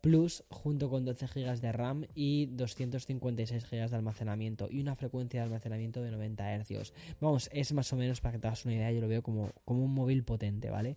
Plus, 0.03 0.43
junto 0.51 0.91
con 0.91 1.05
12 1.05 1.29
GB 1.29 1.61
de 1.61 1.71
RAM 1.71 2.07
y 2.17 2.47
256 2.47 3.71
GB 3.71 3.89
de 3.89 3.97
almacenamiento 3.97 4.62
y 4.71 4.81
una 4.81 4.95
frecuencia 4.95 5.41
de 5.41 5.45
almacenamiento 5.47 6.03
de 6.03 6.11
90 6.11 6.59
Hz. 6.59 6.93
Vamos, 7.21 7.49
es 7.53 7.73
más 7.73 7.93
o 7.93 7.97
menos 7.97 8.21
para 8.21 8.33
que 8.33 8.39
te 8.39 8.47
hagas 8.47 8.65
una 8.65 8.75
idea, 8.75 8.93
yo 8.93 9.01
lo 9.01 9.09
veo 9.09 9.23
como, 9.23 9.51
como 9.65 9.85
un 9.85 9.95
móvil 9.95 10.25
potente, 10.25 10.71
¿vale? 10.71 10.97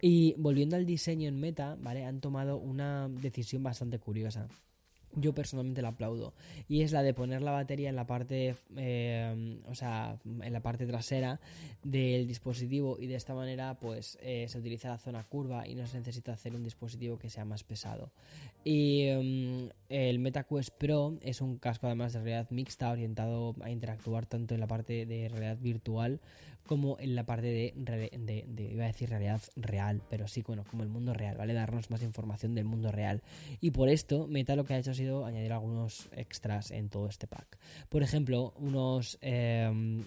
Y 0.00 0.34
volviendo 0.36 0.76
al 0.76 0.84
diseño 0.84 1.28
en 1.28 1.38
Meta, 1.38 1.76
¿vale? 1.80 2.04
Han 2.04 2.20
tomado 2.20 2.58
una 2.58 3.08
decisión 3.08 3.62
bastante 3.62 3.98
curiosa 3.98 4.48
yo 5.14 5.34
personalmente 5.34 5.82
la 5.82 5.88
aplaudo. 5.88 6.34
Y 6.68 6.82
es 6.82 6.92
la 6.92 7.02
de 7.02 7.14
poner 7.14 7.42
la 7.42 7.50
batería 7.50 7.88
en 7.88 7.96
la 7.96 8.06
parte 8.06 8.56
eh, 8.76 9.60
o 9.68 9.74
sea 9.74 10.16
en 10.24 10.52
la 10.52 10.60
parte 10.60 10.86
trasera 10.86 11.40
del 11.82 12.26
dispositivo 12.26 12.96
y 12.98 13.06
de 13.06 13.16
esta 13.16 13.34
manera 13.34 13.78
pues 13.80 14.18
eh, 14.22 14.46
se 14.48 14.58
utiliza 14.58 14.88
la 14.88 14.98
zona 14.98 15.24
curva 15.24 15.66
y 15.66 15.74
no 15.74 15.86
se 15.86 15.98
necesita 15.98 16.32
hacer 16.32 16.54
un 16.54 16.62
dispositivo 16.64 17.18
que 17.18 17.30
sea 17.30 17.44
más 17.44 17.64
pesado. 17.64 18.10
Y 18.64 19.08
mm, 19.10 19.68
el 19.88 20.18
MetaQuest 20.18 20.70
Pro 20.78 21.18
es 21.20 21.40
un 21.40 21.58
casco 21.58 21.86
además 21.86 22.12
de 22.12 22.20
realidad 22.20 22.50
mixta 22.50 22.90
orientado 22.90 23.54
a 23.60 23.70
interactuar 23.70 24.26
tanto 24.26 24.54
en 24.54 24.60
la 24.60 24.66
parte 24.66 25.06
de 25.06 25.28
realidad 25.28 25.58
virtual 25.58 26.20
como 26.66 26.98
en 26.98 27.14
la 27.14 27.24
parte 27.24 27.46
de, 27.46 28.70
iba 28.72 28.84
a 28.84 28.88
decir 28.88 29.10
realidad 29.10 29.42
real, 29.56 30.02
pero 30.08 30.28
sí, 30.28 30.42
bueno, 30.42 30.64
como 30.64 30.82
el 30.82 30.88
mundo 30.88 31.14
real, 31.14 31.36
¿vale? 31.36 31.54
Darnos 31.54 31.90
más 31.90 32.02
información 32.02 32.54
del 32.54 32.64
mundo 32.64 32.92
real. 32.92 33.22
Y 33.60 33.70
por 33.70 33.88
esto, 33.88 34.26
Meta 34.26 34.56
lo 34.56 34.64
que 34.64 34.74
ha 34.74 34.78
hecho 34.78 34.92
ha 34.92 34.94
sido 34.94 35.24
añadir 35.24 35.52
algunos 35.52 36.08
extras 36.12 36.70
en 36.70 36.88
todo 36.88 37.08
este 37.08 37.26
pack. 37.26 37.58
Por 37.88 38.02
ejemplo, 38.02 38.54
unos... 38.58 39.18
Em, 39.20 40.06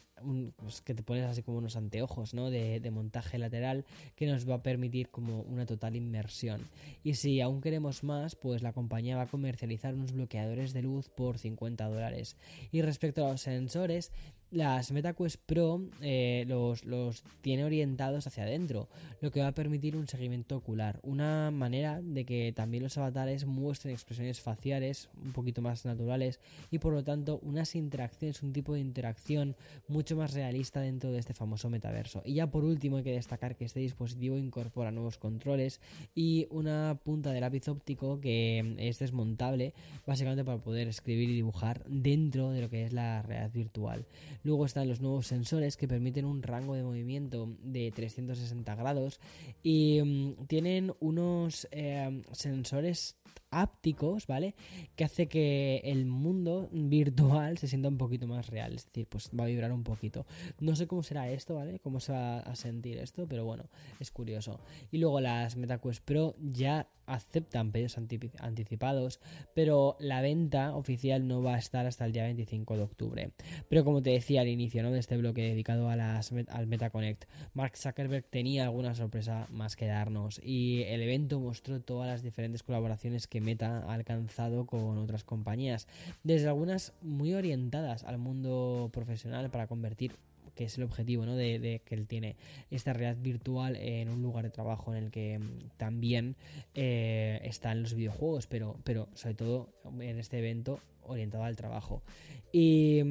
pues 0.55 0.81
que 0.81 0.95
te 0.95 1.03
pones 1.03 1.25
así 1.25 1.43
como 1.43 1.57
unos 1.57 1.75
anteojos, 1.75 2.33
¿no? 2.33 2.49
De 2.49 2.89
montaje 2.91 3.37
lateral 3.37 3.85
que 4.15 4.25
nos 4.25 4.49
va 4.49 4.55
a 4.55 4.63
permitir 4.63 5.09
como 5.09 5.41
una 5.41 5.65
total 5.65 5.95
inmersión. 5.95 6.69
Y 7.03 7.15
si 7.15 7.41
aún 7.41 7.61
queremos 7.61 8.03
más, 8.03 8.35
pues 8.35 8.61
la 8.63 8.73
compañía 8.73 9.17
va 9.17 9.23
a 9.23 9.27
comercializar 9.27 9.93
unos 9.93 10.13
bloqueadores 10.13 10.73
de 10.73 10.81
luz 10.81 11.09
por 11.09 11.37
50 11.37 11.85
dólares. 11.89 12.37
Y 12.71 12.81
respecto 12.81 13.25
a 13.25 13.31
los 13.31 13.41
sensores, 13.41 14.11
las 14.55 14.93
MetaQuest 14.93 15.41
Pro 15.45 15.81
eh, 16.01 16.45
los, 16.47 16.85
los, 16.85 17.23
tiene 17.41 17.65
orientados 17.65 18.25
hacia 18.25 18.43
adentro, 18.43 18.87
lo 19.19 19.29
que 19.29 19.41
va 19.41 19.47
a 19.47 19.53
permitir 19.53 19.97
un 19.97 20.07
seguimiento 20.07 20.55
ocular, 20.55 20.99
una 21.03 21.51
manera 21.51 22.01
de 22.01 22.25
que 22.25 22.53
también 22.55 22.83
los 22.83 22.97
avatares 22.97 23.45
muestren 23.45 23.93
expresiones 23.93 24.39
faciales 24.39 25.09
un 25.21 25.33
poquito 25.33 25.61
más 25.61 25.83
naturales 25.83 26.39
y 26.71 26.79
por 26.79 26.93
lo 26.93 27.03
tanto 27.03 27.39
unas 27.43 27.75
interacciones, 27.75 28.43
un 28.43 28.53
tipo 28.53 28.73
de 28.73 28.79
interacción 28.79 29.57
mucho 29.89 30.15
más 30.15 30.33
realista 30.33 30.79
dentro 30.79 31.11
de 31.11 31.19
este 31.19 31.33
famoso 31.33 31.69
metaverso. 31.69 32.21
Y 32.23 32.35
ya 32.35 32.49
por 32.49 32.63
último 32.63 32.97
hay 32.97 33.03
que 33.03 33.11
destacar 33.11 33.57
que 33.57 33.65
este 33.65 33.81
dispositivo 33.81 34.37
incorpora 34.37 34.91
nuevos 34.91 35.17
controles 35.17 35.81
y 36.15 36.47
una 36.49 36.97
punta 37.03 37.33
de 37.33 37.41
lápiz 37.41 37.67
óptico 37.67 38.21
que 38.21 38.75
es 38.77 38.99
desmontable 38.99 39.73
básicamente 40.07 40.45
para 40.45 40.59
poder 40.59 40.87
escribir 40.87 41.29
y 41.29 41.35
dibujar 41.35 41.83
dentro 41.89 42.51
de 42.51 42.61
lo 42.61 42.69
que 42.69 42.85
es 42.85 42.93
la 42.93 43.21
realidad 43.21 43.51
virtual. 43.51 44.05
Luego 44.45 44.65
están 44.65 44.87
los 44.87 45.01
nuevos 45.01 45.25
sensores 45.25 45.75
que 45.75 45.87
permiten 45.87 46.23
un 46.23 46.43
rango 46.43 46.75
de 46.75 46.83
movimiento 46.83 47.49
de 47.63 47.91
360 47.91 48.75
grados 48.75 49.19
y 49.63 49.99
mm, 50.03 50.45
tienen 50.45 50.93
unos 50.99 51.67
eh, 51.71 52.21
sensores 52.31 53.17
ápticos, 53.49 54.27
¿vale? 54.27 54.53
Que 54.95 55.03
hace 55.03 55.27
que 55.27 55.81
el 55.83 56.05
mundo 56.05 56.69
virtual 56.71 57.57
se 57.57 57.67
sienta 57.67 57.89
un 57.89 57.97
poquito 57.97 58.27
más 58.27 58.47
real, 58.47 58.73
es 58.73 58.85
decir, 58.85 59.07
pues 59.07 59.31
va 59.37 59.45
a 59.45 59.47
vibrar 59.47 59.71
un 59.71 59.83
poquito. 59.83 60.27
No 60.59 60.75
sé 60.75 60.85
cómo 60.85 61.01
será 61.01 61.29
esto, 61.29 61.55
¿vale? 61.55 61.79
Cómo 61.79 61.99
se 61.99 62.11
va 62.11 62.39
a 62.39 62.55
sentir 62.55 62.99
esto, 62.99 63.25
pero 63.27 63.45
bueno, 63.45 63.63
es 63.99 64.11
curioso. 64.11 64.59
Y 64.91 64.99
luego 64.99 65.21
las 65.21 65.55
MetaQuest 65.55 66.03
Pro 66.03 66.35
ya 66.39 66.87
aceptan 67.05 67.71
pedidos 67.71 67.97
anticipados, 67.97 69.19
pero 69.53 69.95
la 69.99 70.21
venta 70.21 70.75
oficial 70.75 71.27
no 71.27 71.41
va 71.41 71.55
a 71.55 71.59
estar 71.59 71.85
hasta 71.85 72.05
el 72.05 72.11
día 72.11 72.23
25 72.23 72.77
de 72.77 72.83
octubre. 72.83 73.31
Pero 73.69 73.83
como 73.83 74.01
te 74.01 74.11
decía 74.11 74.41
al 74.41 74.47
inicio 74.47 74.83
¿no? 74.83 74.91
de 74.91 74.99
este 74.99 75.17
bloque 75.17 75.41
dedicado 75.41 75.89
a 75.89 75.95
las, 75.95 76.31
al 76.31 76.67
MetaConnect, 76.67 77.25
Mark 77.53 77.77
Zuckerberg 77.77 78.25
tenía 78.25 78.65
alguna 78.65 78.95
sorpresa 78.95 79.47
más 79.49 79.75
que 79.75 79.87
darnos 79.87 80.39
y 80.43 80.83
el 80.83 81.01
evento 81.01 81.39
mostró 81.39 81.81
todas 81.81 82.07
las 82.07 82.23
diferentes 82.23 82.63
colaboraciones 82.63 83.27
que 83.27 83.41
Meta 83.41 83.83
ha 83.87 83.93
alcanzado 83.93 84.65
con 84.65 84.97
otras 84.97 85.23
compañías, 85.23 85.87
desde 86.23 86.47
algunas 86.47 86.93
muy 87.01 87.33
orientadas 87.33 88.03
al 88.03 88.17
mundo 88.17 88.89
profesional 88.93 89.49
para 89.49 89.67
convertir 89.67 90.13
que 90.55 90.65
es 90.65 90.77
el 90.77 90.83
objetivo 90.83 91.25
¿no? 91.25 91.35
de, 91.35 91.81
que 91.85 91.95
él 91.95 92.07
tiene 92.07 92.35
esta 92.71 92.93
realidad 92.93 93.21
virtual 93.21 93.75
en 93.75 94.09
un 94.09 94.21
lugar 94.21 94.45
de 94.45 94.51
trabajo 94.51 94.93
en 94.93 95.03
el 95.03 95.11
que 95.11 95.37
mm, 95.37 95.77
también 95.77 96.35
eh, 96.73 97.39
están 97.43 97.81
los 97.81 97.93
videojuegos, 97.93 98.47
pero, 98.47 98.77
pero 98.83 99.07
sobre 99.13 99.35
todo 99.35 99.69
en 99.99 100.19
este 100.19 100.39
evento 100.39 100.79
orientado 101.03 101.43
al 101.43 101.55
trabajo. 101.55 102.01
Y. 102.51 103.01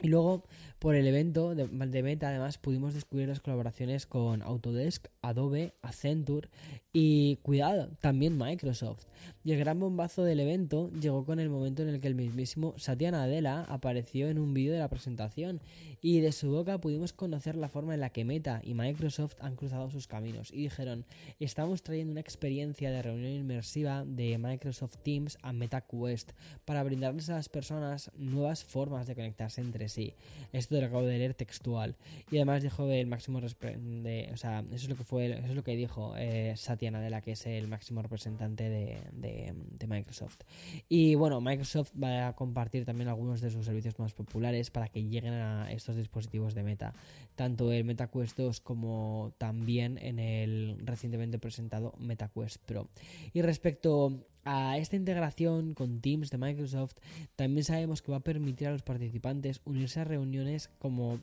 Y 0.00 0.08
luego, 0.08 0.44
por 0.78 0.94
el 0.94 1.08
evento 1.08 1.56
de, 1.56 2.02
Meta, 2.02 2.28
además, 2.28 2.56
pudimos 2.56 2.94
descubrir 2.94 3.26
las 3.26 3.40
colaboraciones 3.40 4.06
con 4.06 4.42
Autodesk, 4.42 5.08
Adobe, 5.22 5.74
Accenture 5.82 6.48
y, 6.92 7.36
cuidado, 7.42 7.90
también 8.00 8.38
Microsoft. 8.38 9.06
Y 9.42 9.52
el 9.52 9.58
gran 9.58 9.80
bombazo 9.80 10.22
del 10.22 10.38
evento 10.38 10.88
llegó 10.92 11.24
con 11.24 11.40
el 11.40 11.50
momento 11.50 11.82
en 11.82 11.88
el 11.88 12.00
que 12.00 12.06
el 12.06 12.14
mismísimo 12.14 12.74
Satya 12.76 13.10
Nadella 13.10 13.62
apareció 13.62 14.28
en 14.28 14.38
un 14.38 14.54
vídeo 14.54 14.72
de 14.72 14.78
la 14.78 14.88
presentación 14.88 15.60
y 16.00 16.20
de 16.20 16.30
su 16.30 16.50
boca 16.50 16.78
pudimos 16.78 17.12
conocer 17.12 17.56
la 17.56 17.68
forma 17.68 17.94
en 17.94 18.00
la 18.00 18.10
que 18.10 18.24
Meta 18.24 18.60
y 18.62 18.74
Microsoft 18.74 19.34
han 19.40 19.56
cruzado 19.56 19.90
sus 19.90 20.06
caminos 20.06 20.52
y 20.52 20.62
dijeron, 20.62 21.04
estamos 21.40 21.82
trayendo 21.82 22.12
una 22.12 22.20
experiencia 22.20 22.90
de 22.90 23.02
reunión 23.02 23.32
inmersiva 23.32 24.04
de 24.04 24.38
Microsoft 24.38 24.98
Teams 25.02 25.38
a 25.42 25.52
MetaQuest 25.52 26.32
para 26.64 26.84
brindarles 26.84 27.30
a 27.30 27.34
las 27.34 27.48
personas 27.48 28.12
nuevas 28.16 28.64
formas 28.64 29.08
de 29.08 29.16
conectarse 29.16 29.60
entre 29.60 29.87
sí. 29.88 30.14
Esto 30.52 30.80
lo 30.80 30.86
acabo 30.86 31.02
de 31.02 31.18
leer 31.18 31.34
textual. 31.34 31.96
Y 32.30 32.36
además 32.36 32.62
dijo 32.62 32.90
el 32.90 33.06
máximo 33.06 33.40
de, 33.40 34.30
o 34.32 34.36
sea, 34.36 34.60
eso 34.70 34.84
es 34.84 34.88
lo 34.88 34.96
que 34.96 35.04
fue, 35.04 35.30
eso 35.30 35.48
es 35.48 35.54
lo 35.54 35.62
que 35.62 35.76
dijo 35.76 36.14
eh, 36.16 36.54
Satya 36.56 36.90
Nadella, 36.90 37.20
que 37.20 37.32
es 37.32 37.46
el 37.46 37.68
máximo 37.68 38.02
representante 38.02 38.68
de, 38.68 39.86
Microsoft. 39.86 40.40
Y 40.88 41.14
bueno, 41.14 41.40
Microsoft 41.40 41.92
va 42.02 42.28
a 42.28 42.36
compartir 42.36 42.84
también 42.84 43.08
algunos 43.08 43.40
de 43.40 43.50
sus 43.50 43.64
servicios 43.64 43.98
más 43.98 44.12
populares 44.12 44.70
para 44.70 44.88
que 44.88 45.02
lleguen 45.02 45.32
a 45.32 45.72
estos 45.72 45.96
dispositivos 45.96 46.54
de 46.54 46.62
Meta, 46.62 46.94
tanto 47.34 47.72
el 47.72 47.84
MetaQuest 47.84 48.36
2 48.36 48.60
como 48.60 49.32
también 49.38 49.98
en 49.98 50.18
el 50.18 50.76
recientemente 50.84 51.38
presentado 51.38 51.94
MetaQuest 51.98 52.62
Pro. 52.64 52.88
Y 53.32 53.40
respecto 53.40 54.26
a 54.50 54.78
esta 54.78 54.96
integración 54.96 55.74
con 55.74 56.00
Teams 56.00 56.30
de 56.30 56.38
Microsoft, 56.38 56.96
también 57.36 57.64
sabemos 57.64 58.00
que 58.00 58.10
va 58.10 58.16
a 58.16 58.20
permitir 58.20 58.68
a 58.68 58.72
los 58.72 58.80
participantes 58.80 59.60
unirse 59.66 60.00
a 60.00 60.04
reuniones 60.04 60.70
como, 60.78 61.20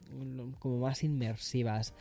como 0.59 0.77
más 0.77 1.03
inmersivas 1.03 1.95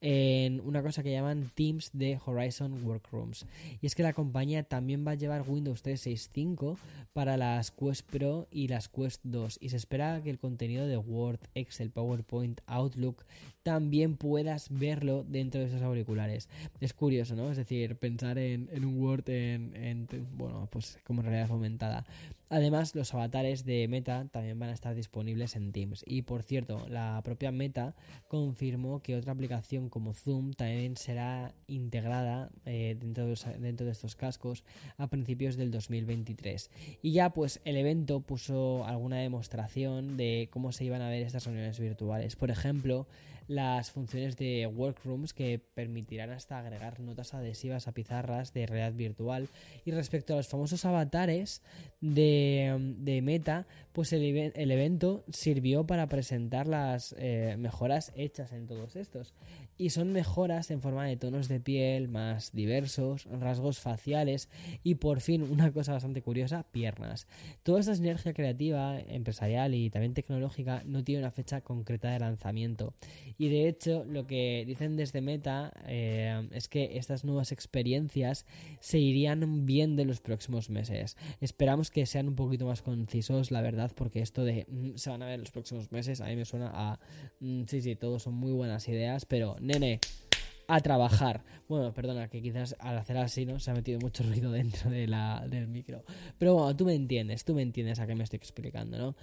en 0.00 0.60
una 0.60 0.82
cosa 0.82 1.02
que 1.02 1.12
llaman 1.12 1.50
Teams 1.54 1.90
de 1.92 2.18
Horizon 2.24 2.82
Workrooms. 2.84 3.46
Y 3.82 3.86
es 3.86 3.94
que 3.94 4.02
la 4.02 4.14
compañía 4.14 4.62
también 4.62 5.06
va 5.06 5.12
a 5.12 5.16
llevar 5.16 5.44
Windows 5.46 5.82
365 5.82 6.78
para 7.12 7.36
las 7.36 7.70
Quest 7.70 8.10
Pro 8.10 8.48
y 8.50 8.68
las 8.68 8.88
Quest 8.88 9.20
2 9.24 9.58
y 9.60 9.68
se 9.68 9.76
espera 9.76 10.22
que 10.22 10.30
el 10.30 10.38
contenido 10.38 10.86
de 10.86 10.96
Word, 10.96 11.40
Excel, 11.54 11.90
PowerPoint, 11.90 12.60
Outlook 12.66 13.24
también 13.62 14.16
puedas 14.16 14.68
verlo 14.70 15.24
dentro 15.28 15.60
de 15.60 15.66
esos 15.66 15.82
auriculares. 15.82 16.48
Es 16.80 16.94
curioso, 16.94 17.36
¿no? 17.36 17.50
Es 17.50 17.58
decir, 17.58 17.96
pensar 17.96 18.38
en, 18.38 18.68
un 18.84 18.98
Word 19.02 19.28
en, 19.28 20.08
bueno, 20.36 20.68
pues 20.70 20.98
como 21.04 21.22
realidad 21.22 21.50
aumentada. 21.50 22.06
Además, 22.52 22.96
los 22.96 23.14
avatares 23.14 23.64
de 23.64 23.86
Meta 23.86 24.26
también 24.32 24.58
van 24.58 24.70
a 24.70 24.72
estar 24.72 24.96
disponibles 24.96 25.54
en 25.54 25.70
Teams. 25.70 26.02
Y 26.04 26.22
por 26.22 26.42
cierto, 26.42 26.84
la 26.88 27.20
propia 27.22 27.52
Meta 27.52 27.94
confirmó 28.26 29.02
que 29.02 29.14
otra 29.14 29.32
aplicación 29.32 29.88
como 29.88 30.14
Zoom 30.14 30.52
también 30.54 30.96
será 30.96 31.54
integrada 31.68 32.50
eh, 32.64 32.96
dentro, 32.98 33.26
de, 33.26 33.36
dentro 33.60 33.86
de 33.86 33.92
estos 33.92 34.16
cascos 34.16 34.64
a 34.96 35.06
principios 35.06 35.56
del 35.56 35.70
2023. 35.70 36.70
Y 37.02 37.12
ya 37.12 37.30
pues 37.30 37.60
el 37.64 37.76
evento 37.76 38.20
puso 38.20 38.84
alguna 38.84 39.18
demostración 39.18 40.16
de 40.16 40.48
cómo 40.50 40.72
se 40.72 40.84
iban 40.84 41.02
a 41.02 41.08
ver 41.08 41.22
estas 41.22 41.44
reuniones 41.44 41.78
virtuales. 41.78 42.34
Por 42.34 42.50
ejemplo, 42.50 43.06
las 43.50 43.90
funciones 43.90 44.36
de 44.36 44.68
Workrooms 44.68 45.34
que 45.34 45.58
permitirán 45.58 46.30
hasta 46.30 46.60
agregar 46.60 47.00
notas 47.00 47.34
adhesivas 47.34 47.88
a 47.88 47.92
pizarras 47.92 48.54
de 48.54 48.64
realidad 48.64 48.92
virtual. 48.92 49.48
Y 49.84 49.90
respecto 49.90 50.32
a 50.32 50.36
los 50.36 50.46
famosos 50.46 50.84
avatares 50.84 51.60
de, 52.00 53.20
Meta, 53.24 53.66
pues 53.92 54.12
el, 54.12 54.22
el, 54.22 54.70
evento 54.70 55.24
sirvió 55.30 55.86
para 55.86 56.08
presentar 56.08 56.66
las 56.66 57.14
eh, 57.18 57.56
mejoras 57.58 58.12
hechas 58.16 58.52
en 58.52 58.66
todos 58.66 58.96
estos. 58.96 59.34
Y 59.76 59.90
son 59.90 60.12
mejoras 60.12 60.70
en 60.70 60.82
forma 60.82 61.06
de 61.06 61.16
tonos 61.16 61.48
de 61.48 61.58
piel 61.58 62.08
más 62.08 62.52
diversos, 62.52 63.26
rasgos 63.26 63.80
faciales 63.80 64.48
y 64.82 64.96
por 64.96 65.20
fin, 65.20 65.42
una 65.42 65.72
cosa 65.72 65.92
bastante 65.92 66.22
curiosa, 66.22 66.64
piernas. 66.70 67.26
Toda 67.62 67.80
esta 67.80 67.94
sinergia 67.94 68.34
creativa, 68.34 69.00
empresarial 69.00 69.74
y 69.74 69.90
también 69.90 70.14
tecnológica 70.14 70.82
no 70.84 71.02
tiene 71.02 71.22
una 71.22 71.30
fecha 71.30 71.62
concreta 71.62 72.10
de 72.10 72.20
lanzamiento 72.20 72.94
y 73.40 73.48
de 73.48 73.68
hecho, 73.68 74.04
lo 74.04 74.26
que 74.26 74.64
dicen 74.66 74.96
desde 74.96 75.22
Meta 75.22 75.72
eh, 75.86 76.46
es 76.52 76.68
que 76.68 76.98
estas 76.98 77.24
nuevas 77.24 77.52
experiencias 77.52 78.44
se 78.80 78.98
irían 78.98 79.64
viendo 79.64 80.02
en 80.02 80.08
los 80.08 80.20
próximos 80.20 80.68
meses. 80.68 81.16
Esperamos 81.40 81.90
que 81.90 82.04
sean 82.04 82.28
un 82.28 82.34
poquito 82.34 82.66
más 82.66 82.82
concisos, 82.82 83.50
la 83.50 83.62
verdad, 83.62 83.89
porque 83.92 84.20
esto 84.20 84.44
de 84.44 84.66
mm, 84.68 84.96
se 84.96 85.10
van 85.10 85.22
a 85.22 85.26
ver 85.26 85.34
en 85.34 85.40
los 85.40 85.50
próximos 85.50 85.90
meses, 85.92 86.20
a 86.20 86.26
mí 86.26 86.36
me 86.36 86.44
suena 86.44 86.70
a 86.72 86.98
mm, 87.40 87.64
sí, 87.66 87.82
sí, 87.82 87.96
todos 87.96 88.22
son 88.22 88.34
muy 88.34 88.52
buenas 88.52 88.86
ideas, 88.88 89.24
pero 89.24 89.56
nene 89.60 90.00
a 90.70 90.80
trabajar. 90.80 91.42
Bueno, 91.68 91.92
perdona, 91.92 92.28
que 92.28 92.40
quizás 92.40 92.76
al 92.78 92.96
hacer 92.96 93.16
así, 93.18 93.44
¿no? 93.44 93.58
Se 93.58 93.70
ha 93.70 93.74
metido 93.74 93.98
mucho 93.98 94.22
ruido 94.28 94.52
dentro 94.52 94.90
de 94.90 95.06
la, 95.06 95.44
del 95.48 95.66
micro. 95.68 96.04
Pero 96.38 96.54
bueno, 96.54 96.76
tú 96.76 96.84
me 96.84 96.94
entiendes, 96.94 97.44
tú 97.44 97.54
me 97.54 97.62
entiendes 97.62 97.98
a 97.98 98.06
qué 98.06 98.14
me 98.14 98.24
estoy 98.24 98.38
explicando, 98.38 98.96
¿no? 98.96 99.16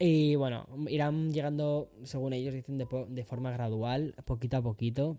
Y 0.00 0.36
bueno, 0.36 0.68
irán 0.88 1.32
llegando, 1.32 1.90
según 2.04 2.32
ellos 2.32 2.54
dicen, 2.54 2.78
de, 2.78 3.24
forma 3.24 3.50
gradual, 3.50 4.14
poquito 4.24 4.58
a 4.58 4.62
poquito. 4.62 5.18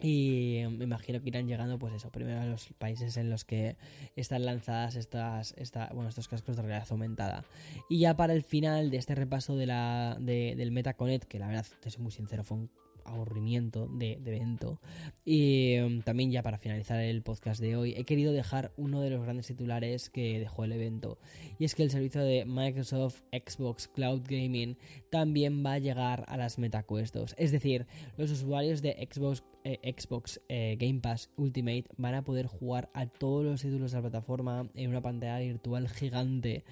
Y 0.00 0.62
me 0.70 0.84
imagino 0.84 1.20
que 1.20 1.28
irán 1.28 1.48
llegando, 1.48 1.78
pues 1.78 1.94
eso, 1.94 2.10
primero 2.10 2.40
a 2.40 2.46
los 2.46 2.68
países 2.78 3.16
en 3.16 3.30
los 3.30 3.44
que 3.44 3.76
están 4.14 4.44
lanzadas 4.44 4.94
estas, 4.94 5.54
esta, 5.56 5.90
bueno, 5.92 6.08
estos 6.08 6.28
cascos 6.28 6.56
de 6.56 6.62
realidad 6.62 6.86
aumentada. 6.90 7.44
Y 7.88 8.00
ya 8.00 8.16
para 8.16 8.32
el 8.32 8.42
final 8.42 8.90
de 8.90 8.98
este 8.98 9.14
repaso 9.14 9.56
de 9.56 9.66
la, 9.66 10.16
de, 10.20 10.54
del 10.56 10.70
MetaConnect, 10.70 11.24
que 11.24 11.38
la 11.38 11.48
verdad, 11.48 11.66
te 11.80 11.90
soy 11.90 12.02
muy 12.02 12.12
sincero, 12.12 12.44
fue 12.44 12.58
un 12.58 12.70
aburrimiento 13.08 13.88
de, 13.88 14.12
evento. 14.24 14.80
Y 15.24 15.74
em, 15.74 16.02
también 16.02 16.30
ya 16.30 16.42
para 16.42 16.58
finalizar 16.58 17.00
el 17.00 17.22
podcast 17.22 17.60
de 17.60 17.76
hoy, 17.76 17.94
he 17.96 18.04
querido 18.04 18.32
dejar 18.32 18.72
uno 18.76 19.00
de 19.00 19.10
los 19.10 19.22
grandes 19.22 19.46
titulares 19.46 20.10
que 20.10 20.38
dejó 20.38 20.64
el 20.64 20.72
evento. 20.72 21.18
Y 21.58 21.64
es 21.64 21.74
que 21.74 21.82
el 21.82 21.90
servicio 21.90 22.22
de 22.22 22.44
Microsoft 22.44 23.22
Xbox 23.32 23.88
Cloud 23.88 24.22
Gaming 24.28 24.76
también 25.10 25.64
va 25.64 25.74
a 25.74 25.78
llegar 25.78 26.24
a 26.28 26.36
las 26.36 26.58
MetaQuest 26.58 27.16
Es 27.36 27.52
decir, 27.52 27.86
los 28.16 28.30
usuarios 28.30 28.82
de 28.82 29.08
Xbox 29.10 29.42
eh, 29.64 29.94
Xbox 29.96 30.40
eh, 30.48 30.76
Game 30.78 31.00
Pass 31.00 31.30
Ultimate 31.36 31.84
van 31.96 32.14
a 32.14 32.22
poder 32.22 32.46
jugar 32.46 32.90
a 32.94 33.06
todos 33.06 33.44
los 33.44 33.60
títulos 33.60 33.92
de 33.92 33.98
la 33.98 34.02
plataforma 34.02 34.68
en 34.74 34.90
una 34.90 35.00
pantalla 35.00 35.38
virtual 35.40 35.88
gigante 35.88 36.64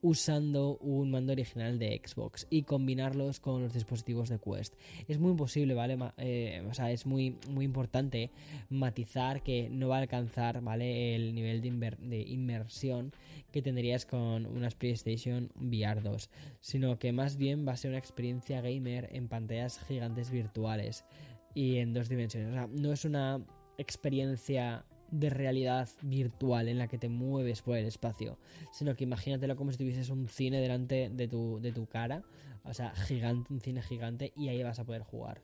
usando 0.00 0.78
un 0.78 1.10
mando 1.10 1.32
original 1.32 1.78
de 1.78 2.00
Xbox 2.04 2.46
y 2.50 2.62
combinarlos 2.62 3.40
con 3.40 3.62
los 3.62 3.72
dispositivos 3.72 4.28
de 4.28 4.38
Quest. 4.38 4.74
Es 5.08 5.18
muy 5.18 5.30
imposible, 5.30 5.74
¿vale? 5.74 5.98
Eh, 6.18 6.66
o 6.68 6.74
sea, 6.74 6.90
es 6.90 7.06
muy, 7.06 7.36
muy 7.50 7.64
importante 7.64 8.30
matizar 8.68 9.42
que 9.42 9.68
no 9.70 9.88
va 9.88 9.98
a 9.98 10.00
alcanzar, 10.00 10.60
¿vale? 10.62 11.14
El 11.14 11.34
nivel 11.34 11.62
de, 11.62 11.96
de 12.00 12.20
inmersión 12.22 13.12
que 13.52 13.62
tendrías 13.62 14.06
con 14.06 14.46
unas 14.46 14.74
PlayStation 14.74 15.50
VR 15.60 16.00
2, 16.00 16.30
sino 16.60 16.98
que 16.98 17.12
más 17.12 17.36
bien 17.36 17.66
va 17.66 17.72
a 17.72 17.76
ser 17.76 17.90
una 17.90 17.98
experiencia 17.98 18.60
gamer 18.60 19.10
en 19.12 19.28
pantallas 19.28 19.78
gigantes 19.86 20.30
virtuales 20.30 21.04
y 21.54 21.78
en 21.78 21.92
dos 21.92 22.08
dimensiones. 22.08 22.50
O 22.50 22.52
sea, 22.52 22.68
no 22.68 22.92
es 22.92 23.04
una 23.04 23.44
experiencia 23.78 24.84
de 25.12 25.30
realidad 25.30 25.88
virtual 26.00 26.68
en 26.68 26.78
la 26.78 26.88
que 26.88 26.98
te 26.98 27.08
mueves 27.08 27.62
por 27.62 27.76
el 27.76 27.84
espacio, 27.84 28.38
sino 28.72 28.96
que 28.96 29.04
imagínatelo 29.04 29.56
como 29.56 29.70
si 29.70 29.78
tuvieses 29.78 30.08
un 30.08 30.28
cine 30.28 30.60
delante 30.60 31.10
de 31.12 31.28
tu, 31.28 31.60
de 31.60 31.70
tu 31.70 31.86
cara, 31.86 32.22
o 32.64 32.72
sea, 32.72 32.94
gigante, 32.94 33.52
un 33.52 33.60
cine 33.60 33.82
gigante, 33.82 34.32
y 34.34 34.48
ahí 34.48 34.62
vas 34.62 34.78
a 34.78 34.84
poder 34.84 35.02
jugar. 35.02 35.42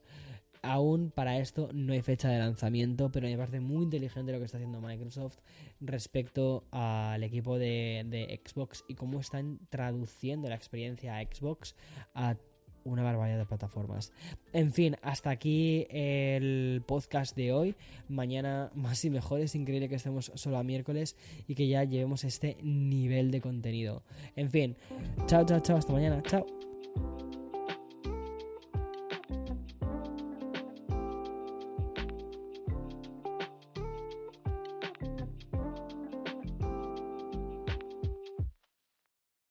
Aún 0.63 1.13
para 1.13 1.39
esto 1.39 1.69
no 1.73 1.93
hay 1.93 2.03
fecha 2.03 2.31
de 2.31 2.39
lanzamiento, 2.39 3.13
pero 3.13 3.29
me 3.29 3.37
parece 3.37 3.61
muy 3.61 3.85
inteligente 3.85 4.33
lo 4.33 4.39
que 4.39 4.47
está 4.47 4.57
haciendo 4.57 4.81
Microsoft 4.81 5.39
respecto 5.81 6.65
al 6.73 7.23
equipo 7.23 7.59
de, 7.59 8.05
de 8.09 8.41
Xbox 8.45 8.85
y 8.89 8.95
cómo 8.95 9.21
están 9.21 9.61
traduciendo 9.71 10.49
la 10.49 10.57
experiencia 10.57 11.17
a 11.17 11.23
Xbox 11.23 11.77
a 12.15 12.37
una 12.89 13.03
barbaridad 13.03 13.39
de 13.39 13.47
plataformas. 13.47 14.13
En 14.53 14.73
fin, 14.73 14.97
hasta 15.03 15.31
aquí 15.31 15.87
el 15.91 16.83
podcast 16.87 17.37
de 17.37 17.53
hoy. 17.53 17.75
Mañana 18.09 18.71
más 18.75 19.05
y 19.05 19.11
mejor. 19.11 19.41
Es 19.41 19.55
increíble 19.55 19.89
que 19.89 19.97
estemos 19.97 20.33
solo 20.35 20.59
a 20.59 20.63
miércoles 20.63 21.17
y 21.47 21.55
que 21.55 21.69
ya 21.69 21.85
llevemos 21.85 22.25
este 22.25 22.57
nivel 22.63 23.31
de 23.31 23.41
contenido. 23.41 24.03
En 24.37 24.51
fin, 24.51 24.77
chao, 25.27 25.45
chao, 25.45 25.61
chao. 25.61 25.77
Hasta 25.77 25.93
mañana. 25.93 26.23
Chao. 26.23 26.47